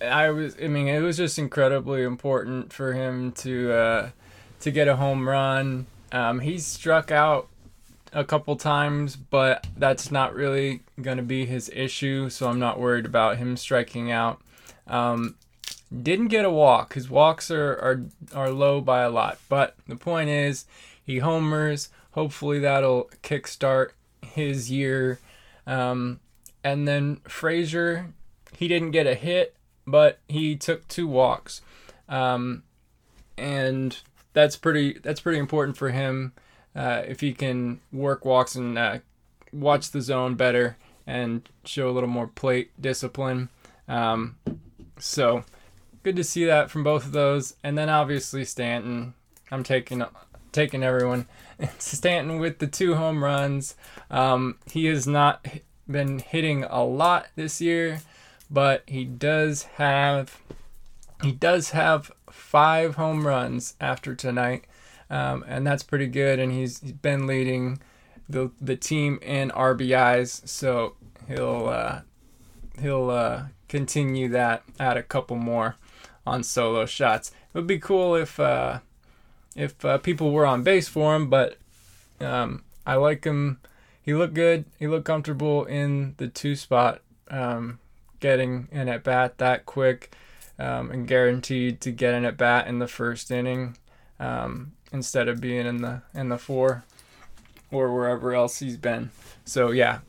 I 0.01 0.29
was. 0.29 0.55
I 0.61 0.67
mean, 0.67 0.87
it 0.87 0.99
was 0.99 1.17
just 1.17 1.39
incredibly 1.39 2.03
important 2.03 2.73
for 2.73 2.93
him 2.93 3.31
to 3.33 3.71
uh, 3.71 4.09
to 4.59 4.71
get 4.71 4.87
a 4.87 4.97
home 4.97 5.27
run. 5.27 5.87
Um, 6.11 6.39
he's 6.39 6.65
struck 6.65 7.11
out 7.11 7.47
a 8.13 8.23
couple 8.23 8.55
times, 8.55 9.15
but 9.15 9.67
that's 9.77 10.11
not 10.11 10.33
really 10.33 10.81
going 11.01 11.17
to 11.17 11.23
be 11.23 11.45
his 11.45 11.69
issue, 11.73 12.29
so 12.29 12.49
I'm 12.49 12.59
not 12.59 12.79
worried 12.79 13.05
about 13.05 13.37
him 13.37 13.57
striking 13.57 14.11
out. 14.11 14.41
Um, 14.87 15.35
didn't 16.03 16.27
get 16.27 16.45
a 16.45 16.49
walk. 16.49 16.93
His 16.93 17.09
walks 17.09 17.51
are, 17.51 17.73
are, 17.73 18.03
are 18.33 18.49
low 18.49 18.81
by 18.81 19.01
a 19.01 19.09
lot, 19.09 19.39
but 19.49 19.75
the 19.87 19.95
point 19.95 20.29
is, 20.29 20.65
he 21.07 21.19
homers. 21.19 21.89
Hopefully, 22.11 22.59
that'll 22.59 23.09
kickstart 23.23 23.91
his 24.21 24.69
year. 24.69 25.19
Um, 25.65 26.19
and 26.63 26.87
then 26.87 27.21
Frazier, 27.27 28.13
he 28.57 28.67
didn't 28.67 28.91
get 28.91 29.07
a 29.07 29.15
hit, 29.15 29.55
but 29.87 30.19
he 30.27 30.55
took 30.55 30.87
two 30.87 31.07
walks, 31.07 31.61
um, 32.09 32.63
and 33.37 33.97
that's 34.33 34.57
pretty 34.57 34.99
that's 35.01 35.21
pretty 35.21 35.39
important 35.39 35.77
for 35.77 35.89
him. 35.89 36.33
Uh, 36.75 37.01
if 37.07 37.21
he 37.21 37.33
can 37.33 37.79
work 37.91 38.23
walks 38.23 38.53
and 38.53 38.77
uh, 38.77 38.99
watch 39.51 39.89
the 39.89 40.01
zone 40.01 40.35
better 40.35 40.77
and 41.07 41.49
show 41.63 41.89
a 41.89 41.91
little 41.91 42.09
more 42.09 42.27
plate 42.27 42.69
discipline. 42.79 43.49
Um, 43.87 44.37
so 44.99 45.43
good 46.03 46.15
to 46.17 46.23
see 46.23 46.45
that 46.45 46.69
from 46.69 46.83
both 46.83 47.05
of 47.05 47.13
those. 47.13 47.55
And 47.63 47.77
then 47.77 47.89
obviously 47.89 48.45
Stanton, 48.45 49.13
I'm 49.49 49.63
taking 49.63 50.03
taking 50.51 50.83
everyone. 50.83 51.27
Stanton 51.79 52.39
with 52.39 52.59
the 52.59 52.67
two 52.67 52.95
home 52.95 53.23
runs. 53.23 53.75
Um, 54.09 54.57
he 54.71 54.85
has 54.85 55.07
not 55.07 55.45
been 55.89 56.19
hitting 56.19 56.63
a 56.63 56.83
lot 56.83 57.27
this 57.35 57.61
year, 57.61 58.01
but 58.49 58.83
he 58.87 59.05
does 59.05 59.63
have 59.63 60.41
he 61.23 61.31
does 61.31 61.71
have 61.71 62.11
five 62.29 62.95
home 62.95 63.25
runs 63.25 63.75
after 63.81 64.13
tonight, 64.13 64.65
um, 65.09 65.43
and 65.47 65.65
that's 65.65 65.83
pretty 65.83 66.07
good. 66.07 66.39
And 66.39 66.51
he's, 66.51 66.79
he's 66.79 66.91
been 66.91 67.25
leading 67.27 67.79
the 68.29 68.51
the 68.61 68.75
team 68.75 69.19
in 69.21 69.49
RBIs, 69.51 70.47
so 70.47 70.95
he'll 71.27 71.69
uh, 71.69 72.01
he'll 72.79 73.09
uh, 73.09 73.43
continue 73.67 74.29
that. 74.29 74.63
Add 74.79 74.97
a 74.97 75.03
couple 75.03 75.37
more 75.37 75.75
on 76.25 76.43
solo 76.43 76.85
shots. 76.85 77.29
It 77.29 77.57
would 77.57 77.67
be 77.67 77.79
cool 77.79 78.15
if 78.15 78.39
uh, 78.39 78.79
if 79.57 79.83
uh, 79.83 79.97
people 79.97 80.31
were 80.31 80.45
on 80.45 80.63
base 80.63 80.87
for 80.87 81.15
him, 81.15 81.29
but 81.29 81.57
um, 82.21 82.63
I 82.85 82.95
like 82.95 83.25
him. 83.25 83.59
He 84.01 84.13
looked 84.13 84.35
good. 84.35 84.65
He 84.79 84.87
looked 84.87 85.05
comfortable 85.05 85.65
in 85.65 86.13
the 86.17 86.27
two 86.27 86.55
spot, 86.55 87.01
um, 87.29 87.79
getting 88.19 88.69
an 88.71 88.87
at 88.87 89.03
bat 89.03 89.39
that 89.39 89.65
quick, 89.65 90.15
um, 90.59 90.91
and 90.91 91.07
guaranteed 91.07 91.81
to 91.81 91.91
get 91.91 92.13
an 92.13 92.23
at 92.23 92.37
bat 92.37 92.67
in 92.67 92.79
the 92.79 92.87
first 92.87 93.31
inning 93.31 93.77
um, 94.19 94.73
instead 94.93 95.27
of 95.27 95.41
being 95.41 95.65
in 95.65 95.81
the 95.81 96.03
in 96.13 96.29
the 96.29 96.37
four 96.37 96.85
or 97.71 97.93
wherever 97.93 98.33
else 98.33 98.59
he's 98.59 98.77
been. 98.77 99.11
So 99.43 99.71
yeah, 99.71 99.99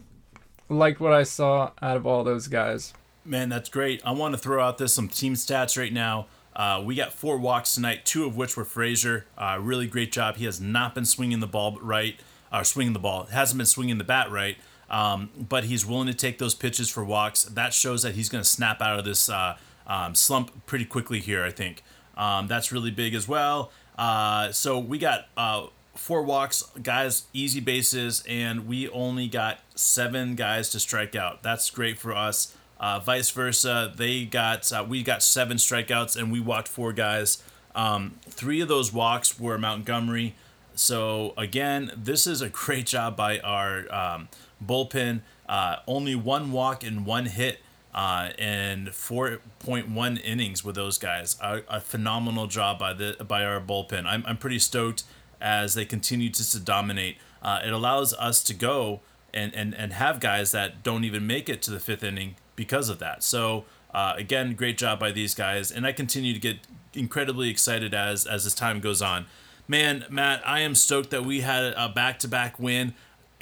like 0.69 1.01
what 1.01 1.13
I 1.13 1.23
saw 1.23 1.73
out 1.81 1.97
of 1.97 2.07
all 2.07 2.23
those 2.23 2.49
guys. 2.49 2.93
Man, 3.25 3.49
that's 3.49 3.69
great. 3.69 4.01
I 4.05 4.13
want 4.13 4.35
to 4.35 4.39
throw 4.39 4.63
out 4.63 4.79
this 4.79 4.95
some 4.95 5.09
team 5.09 5.35
stats 5.35 5.77
right 5.77 5.93
now. 5.93 6.29
Uh, 6.59 6.83
we 6.85 6.97
got 6.97 7.13
four 7.13 7.39
walks 7.39 7.77
tonight, 7.77 8.05
two 8.05 8.27
of 8.27 8.37
which 8.37 8.57
were 8.57 8.65
Frazier. 8.65 9.27
Uh, 9.39 9.59
really 9.61 9.87
great 9.87 10.11
job. 10.11 10.37
He 10.37 10.45
has 10.45 10.61
not 10.61 10.93
been 10.93 11.05
swinging 11.05 11.39
the 11.39 11.47
ball 11.47 11.79
right, 11.81 12.19
or 12.53 12.65
swinging 12.65 12.95
the 12.95 12.99
ball. 12.99 13.27
Hasn't 13.27 13.57
been 13.57 13.67
swinging 13.67 13.99
the 13.99 14.05
bat 14.05 14.29
right, 14.33 14.57
um, 14.91 15.31
but 15.39 15.65
he's 15.65 15.87
willing 15.87 16.09
to 16.09 16.15
take 16.15 16.39
those 16.39 16.57
pitches 16.57 16.91
for 16.91 17.05
walks. 17.05 17.45
That 17.45 17.73
shows 17.73 18.03
that 18.03 18.17
he's 18.17 18.29
going 18.29 18.43
to 18.43 18.49
snap 18.49 18.83
out 18.83 18.99
of 18.99 19.05
this 19.05 19.31
uh, 19.31 19.57
um, 19.87 20.17
slump 20.17 20.67
pretty 20.67 20.85
quickly 20.85 21.21
here. 21.21 21.45
I 21.45 21.51
think 21.51 21.85
um, 22.17 22.49
that's 22.49 22.73
really 22.73 22.91
big 22.91 23.15
as 23.15 23.29
well. 23.29 23.71
Uh, 23.97 24.51
so 24.51 24.81
we 24.81 24.99
got 24.99 25.29
uh, 25.37 25.67
four 25.95 26.23
walks, 26.23 26.65
guys, 26.83 27.27
easy 27.33 27.61
bases, 27.61 28.25
and 28.29 28.67
we 28.67 28.89
only 28.89 29.29
got 29.29 29.61
seven 29.77 30.35
guys 30.35 30.71
to 30.71 30.81
strike 30.81 31.15
out. 31.15 31.45
That's 31.45 31.71
great 31.71 31.99
for 31.99 32.13
us. 32.15 32.57
Uh, 32.81 33.01
vice 33.01 33.31
versa, 33.31 33.93
they 33.97 34.25
got 34.25 34.73
uh, 34.73 34.85
we 34.89 35.03
got 35.03 35.23
seven 35.23 35.57
strikeouts 35.57 36.17
and 36.17 36.31
we 36.31 36.41
walked 36.41 36.69
four 36.69 36.93
guys. 36.93 37.43
Um, 37.75 38.17
three 38.23 38.61
of 38.61 38.69
those 38.69 38.93
walks 38.93 39.39
were 39.39 39.59
Montgomery. 39.59 40.35
So 40.75 41.35
again, 41.37 41.91
this 41.97 42.27
is 42.27 42.41
a 42.41 42.49
great 42.49 42.87
job 42.87 43.17
by 43.17 43.41
our 43.41 43.93
um, 43.93 44.29
bullpen. 44.65 45.23
Uh, 45.49 45.77
only 45.87 46.15
one 46.15 46.53
walk 46.53 46.85
and 46.85 47.05
one 47.05 47.27
hit, 47.27 47.61
uh, 47.95 48.31
and 48.39 48.89
4.1 48.89 50.21
innings 50.23 50.63
with 50.63 50.75
those 50.75 50.99
guys. 50.99 51.37
A, 51.43 51.63
a, 51.69 51.81
phenomenal 51.81 52.47
job 52.47 52.79
by 52.79 52.93
the 52.93 53.17
by 53.27 53.45
our 53.45 53.61
bullpen. 53.61 54.05
I'm, 54.07 54.23
I'm 54.27 54.37
pretty 54.37 54.59
stoked 54.59 55.05
as 55.41 55.75
they 55.75 55.85
continue 55.85 56.31
to, 56.31 56.51
to 56.51 56.61
dominate. 56.61 57.17
Uh, 57.43 57.61
it 57.65 57.73
allows 57.73 58.13
us 58.15 58.43
to 58.45 58.55
go 58.55 59.01
and, 59.33 59.55
and, 59.55 59.75
and 59.75 59.95
have 59.95 60.21
guys 60.21 60.53
that 60.53 60.83
don't 60.83 61.05
even 61.05 61.27
make 61.27 61.49
it 61.49 61.63
to 61.63 61.71
the 61.71 61.81
fifth 61.81 62.05
inning 62.05 62.37
because 62.59 62.89
of 62.89 62.99
that. 62.99 63.23
So 63.23 63.65
uh, 63.95 64.15
again, 64.17 64.55
great 64.55 64.77
job 64.77 64.99
by 64.99 65.13
these 65.13 65.33
guys, 65.33 65.71
and 65.71 65.87
I 65.87 65.93
continue 65.93 66.35
to 66.35 66.41
get 66.41 66.59
incredibly 66.93 67.49
excited 67.49 67.95
as 67.95 68.27
as 68.27 68.45
this 68.45 68.55
time 68.55 68.81
goes 68.81 69.01
on. 69.01 69.27
Man, 69.69 70.05
Matt, 70.11 70.43
I 70.45 70.61
am 70.61 70.75
stoked 70.75 71.11
that 71.11 71.25
we 71.25 71.41
had 71.41 71.73
a 71.77 71.89
back 71.89 72.19
to 72.21 72.29
back 72.29 72.59
win. 72.59 72.95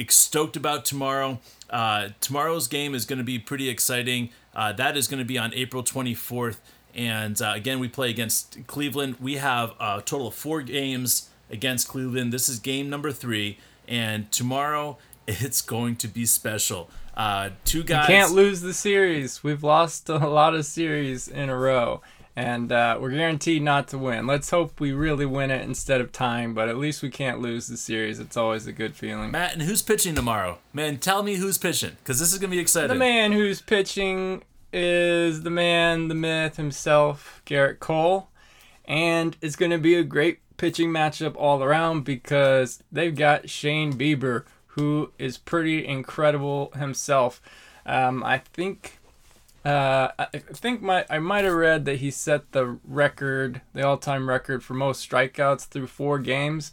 Stoked 0.09 0.57
about 0.57 0.85
tomorrow. 0.85 1.41
Uh, 1.71 2.11
tomorrow's 2.21 2.69
game 2.69 2.95
is 2.95 3.07
going 3.07 3.19
to 3.19 3.25
be 3.25 3.39
pretty 3.39 3.71
exciting. 3.71 4.29
Uh, 4.55 4.73
that 4.73 4.97
is 4.97 5.09
going 5.09 5.19
to 5.19 5.25
be 5.25 5.39
on 5.39 5.55
April 5.55 5.83
24th. 5.83 6.59
And 6.95 7.41
uh, 7.41 7.53
again, 7.55 7.79
we 7.79 7.89
play 7.89 8.11
against 8.11 8.67
Cleveland. 8.67 9.17
We 9.21 9.37
have 9.37 9.73
a 9.81 10.03
total 10.05 10.29
of 10.29 10.35
four 10.35 10.61
games 10.61 11.31
against 11.51 11.89
Cleveland. 11.89 12.33
This 12.33 12.49
is 12.49 12.59
game 12.59 12.91
number 12.91 13.11
three. 13.11 13.59
And 13.89 14.31
tomorrow, 14.31 14.99
it's 15.27 15.63
going 15.63 15.97
to 15.97 16.09
be 16.09 16.27
special. 16.27 16.91
Uh, 17.17 17.51
two 17.65 17.83
guys. 17.83 18.09
You 18.09 18.15
can't 18.15 18.33
lose 18.33 18.61
the 18.61 18.75
series. 18.75 19.43
We've 19.43 19.63
lost 19.63 20.09
a 20.09 20.19
lot 20.19 20.55
of 20.55 20.67
series 20.67 21.29
in 21.29 21.49
a 21.49 21.57
row, 21.57 22.03
and 22.37 22.71
uh, 22.71 22.99
we're 23.01 23.11
guaranteed 23.11 23.63
not 23.63 23.89
to 23.89 23.99
win. 23.99 24.27
Let's 24.27 24.51
hope 24.51 24.81
we 24.81 24.93
really 24.93 25.25
win 25.25 25.51
it 25.51 25.63
instead 25.63 26.03
of 26.03 26.13
tying, 26.13 26.53
but 26.53 26.69
at 26.69 26.77
least 26.77 27.03
we 27.03 27.09
can't 27.09 27.41
lose 27.41 27.69
the 27.69 27.79
series. 27.79 28.21
It's 28.21 28.37
always 28.37 28.67
a 28.67 28.73
good 28.73 28.95
feeling. 28.95 29.31
Matt, 29.31 29.55
and 29.55 29.63
who's 29.63 29.81
pitching 29.81 30.15
tomorrow? 30.15 30.59
Man, 30.75 30.99
tell 30.99 31.23
me 31.23 31.37
who's 31.37 31.57
pitching, 31.57 31.93
because 31.99 32.21
this 32.21 32.33
is 32.33 32.39
going 32.39 32.51
to 32.51 32.57
be 32.57 32.61
exciting. 32.61 32.89
The 32.89 32.95
man 32.97 33.33
who's 33.33 33.63
pitching 33.63 34.43
is 34.73 35.43
the 35.43 35.51
man, 35.51 36.09
the 36.09 36.15
myth 36.15 36.57
himself, 36.59 37.41
Gerrit 37.47 37.79
Cole, 37.79 38.29
and 38.85 39.39
it's 39.41 39.57
going 39.57 39.71
to 39.71 39.79
be 39.79 39.95
a 39.95 40.05
great 40.05 40.41
pitching 40.59 40.91
matchup 40.91 41.35
all 41.37 41.63
around 41.63 42.05
because 42.05 42.83
they've 42.93 43.15
got 43.15 43.49
Shane 43.49 43.95
Bieber 43.95 44.45
who 44.77 45.11
is 45.19 45.39
pretty 45.39 45.87
incredible 45.87 46.71
himself. 46.77 47.41
Um, 47.87 48.23
I 48.23 48.39
think 48.39 48.99
uh, 49.65 50.13
I 50.19 50.27
think 50.39 50.83
my 50.83 51.05
I 51.11 51.19
might 51.19 51.45
have 51.45 51.55
read 51.55 51.87
that 51.87 51.97
he 51.97 52.11
set 52.11 52.53
the 52.53 52.79
record, 52.85 53.63
the 53.73 53.87
all-time 53.87 54.29
record 54.29 54.63
for 54.63 54.75
most 54.75 55.09
strikeouts 55.09 55.67
through 55.67 55.89
four 55.89 56.19
games. 56.19 56.73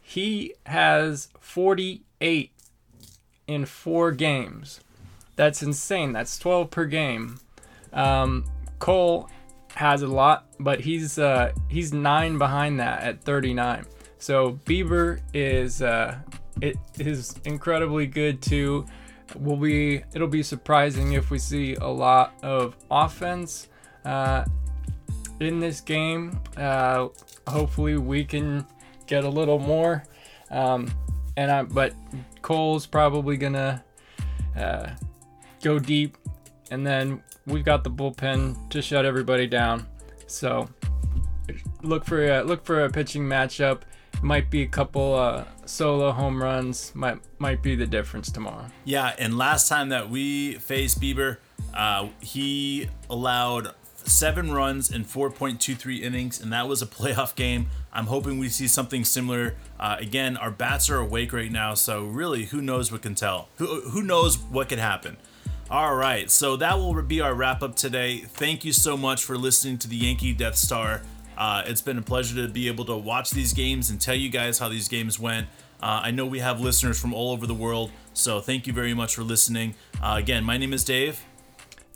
He 0.00 0.54
has 0.64 1.28
48 1.40 2.50
in 3.46 3.64
four 3.66 4.12
games. 4.12 4.80
That's 5.36 5.62
insane. 5.62 6.12
That's 6.12 6.38
12 6.38 6.70
per 6.70 6.86
game. 6.86 7.38
Um, 7.92 8.44
Cole 8.78 9.28
has 9.74 10.00
a 10.00 10.06
lot, 10.06 10.46
but 10.58 10.80
he's 10.80 11.18
uh, 11.18 11.52
he's 11.68 11.92
nine 11.92 12.38
behind 12.38 12.80
that 12.80 13.02
at 13.02 13.22
39. 13.22 13.84
So 14.18 14.58
Bieber 14.64 15.20
is 15.34 15.82
uh, 15.82 16.16
it 16.60 16.76
is 16.98 17.34
incredibly 17.44 18.06
good 18.06 18.40
too. 18.42 18.86
Will 19.34 19.56
be 19.56 20.02
it'll 20.14 20.28
be 20.28 20.42
surprising 20.42 21.12
if 21.12 21.30
we 21.30 21.38
see 21.38 21.74
a 21.74 21.88
lot 21.88 22.34
of 22.42 22.76
offense 22.90 23.68
uh, 24.04 24.44
in 25.40 25.60
this 25.60 25.80
game. 25.80 26.38
Uh, 26.56 27.08
hopefully 27.46 27.96
we 27.96 28.24
can 28.24 28.66
get 29.06 29.24
a 29.24 29.28
little 29.28 29.58
more. 29.58 30.04
Um, 30.50 30.90
and 31.36 31.50
I, 31.50 31.62
but 31.64 31.92
Cole's 32.42 32.86
probably 32.86 33.36
gonna 33.36 33.84
uh, 34.56 34.90
go 35.62 35.78
deep, 35.78 36.16
and 36.70 36.86
then 36.86 37.22
we've 37.46 37.64
got 37.64 37.84
the 37.84 37.90
bullpen 37.90 38.70
to 38.70 38.80
shut 38.80 39.04
everybody 39.04 39.46
down. 39.46 39.86
So 40.26 40.68
look 41.82 42.04
for 42.04 42.24
a, 42.24 42.42
look 42.42 42.64
for 42.64 42.84
a 42.84 42.90
pitching 42.90 43.24
matchup 43.24 43.82
might 44.26 44.50
be 44.50 44.62
a 44.62 44.66
couple 44.66 45.14
uh, 45.14 45.44
solo 45.64 46.10
home 46.10 46.42
runs 46.42 46.92
might 46.94 47.18
might 47.38 47.62
be 47.62 47.76
the 47.76 47.86
difference 47.86 48.30
tomorrow. 48.30 48.66
Yeah, 48.84 49.14
and 49.18 49.38
last 49.38 49.68
time 49.68 49.88
that 49.90 50.10
we 50.10 50.54
faced 50.54 51.00
Bieber, 51.00 51.38
uh, 51.72 52.08
he 52.20 52.88
allowed 53.08 53.74
seven 53.94 54.52
runs 54.52 54.90
in 54.90 55.04
4.23 55.04 56.00
innings, 56.00 56.40
and 56.40 56.52
that 56.52 56.68
was 56.68 56.82
a 56.82 56.86
playoff 56.98 57.34
game. 57.34 57.68
I'm 57.92 58.06
hoping 58.06 58.38
we 58.38 58.48
see 58.48 58.68
something 58.68 59.04
similar. 59.04 59.54
Uh, 59.78 59.96
again, 59.98 60.36
our 60.36 60.50
bats 60.50 60.90
are 60.90 60.98
awake 60.98 61.32
right 61.32 61.50
now, 61.50 61.74
so 61.74 62.04
really, 62.04 62.46
who 62.46 62.60
knows 62.60 62.90
what 62.90 63.02
can 63.02 63.14
tell? 63.14 63.48
Who 63.56 63.82
who 63.90 64.02
knows 64.02 64.38
what 64.38 64.68
could 64.68 64.80
happen? 64.80 65.16
All 65.68 65.96
right, 65.96 66.30
so 66.30 66.56
that 66.56 66.78
will 66.78 67.00
be 67.02 67.20
our 67.20 67.34
wrap 67.34 67.62
up 67.62 67.74
today. 67.74 68.18
Thank 68.18 68.64
you 68.64 68.72
so 68.72 68.96
much 68.96 69.24
for 69.24 69.36
listening 69.36 69.78
to 69.78 69.88
the 69.88 69.96
Yankee 69.96 70.32
Death 70.32 70.56
Star. 70.56 71.02
Uh, 71.36 71.62
it's 71.66 71.82
been 71.82 71.98
a 71.98 72.02
pleasure 72.02 72.34
to 72.46 72.52
be 72.52 72.68
able 72.68 72.84
to 72.86 72.96
watch 72.96 73.30
these 73.30 73.52
games 73.52 73.90
and 73.90 74.00
tell 74.00 74.14
you 74.14 74.28
guys 74.28 74.58
how 74.58 74.68
these 74.68 74.88
games 74.88 75.18
went. 75.18 75.46
Uh, 75.82 76.00
I 76.04 76.10
know 76.10 76.24
we 76.24 76.38
have 76.38 76.60
listeners 76.60 76.98
from 76.98 77.12
all 77.12 77.32
over 77.32 77.46
the 77.46 77.54
world, 77.54 77.90
so 78.14 78.40
thank 78.40 78.66
you 78.66 78.72
very 78.72 78.94
much 78.94 79.14
for 79.14 79.22
listening. 79.22 79.74
Uh, 80.02 80.14
again, 80.18 80.42
my 80.44 80.56
name 80.56 80.72
is 80.72 80.84
Dave. 80.84 81.20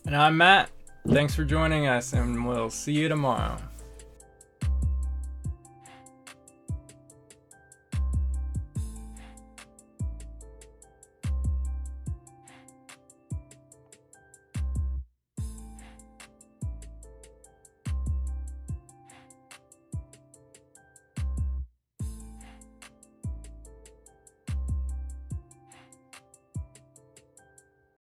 And 0.04 0.14
I'm 0.14 0.36
Matt. 0.36 0.70
Thanks 1.08 1.34
for 1.34 1.44
joining 1.44 1.86
us, 1.86 2.12
and 2.12 2.46
we'll 2.46 2.70
see 2.70 2.92
you 2.92 3.08
tomorrow. 3.08 3.56